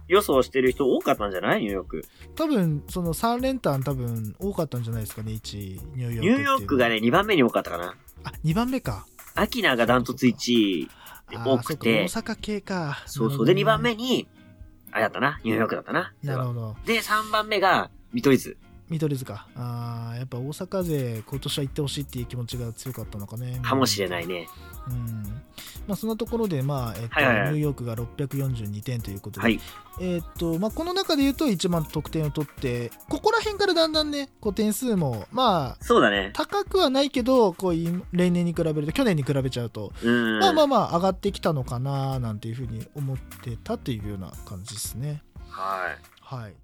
[0.09, 1.63] 予想してる人多かったんじゃない？
[1.63, 2.05] ニューヨーク。
[2.37, 5.81] 多分その3連単多分多かったんじゃないですかね1位。
[5.95, 7.97] ニューヨークニューヨークがね、2番目に多かったかな。
[8.25, 9.07] あ2番目か。
[9.35, 10.89] アキナがダントツ1位
[11.31, 12.03] で多くて。
[12.03, 13.03] 大阪系か。
[13.07, 13.47] そうそう。
[13.47, 14.29] で、2番目にに、
[14.93, 16.13] あれだったな、ニューヨークだったな。
[16.23, 16.77] なるほど。
[16.87, 18.57] で、3番目が、見取り図。
[18.91, 24.49] 見取り図かあーやっぱ大阪勢今年は行ってほしいっていう気持ちが強かったのかねかもしれないね。
[24.89, 25.23] うん
[25.87, 29.61] まあそんなところでまあ、えっとはいはいはいニューヨークが642点ということで、はい。
[30.01, 36.31] えっとまあこの中で言うと一番得点を取ってここら辺からだんだんねこう点数もまあそうだね。
[36.35, 40.39] 高くはないけどこうい例年に比べると去年に比べちゃうと、うん。
[40.41, 45.99] まあまあまあ上がってきたのかななんていうふうに思ってたというような感じですねはい。
[46.21, 46.64] はい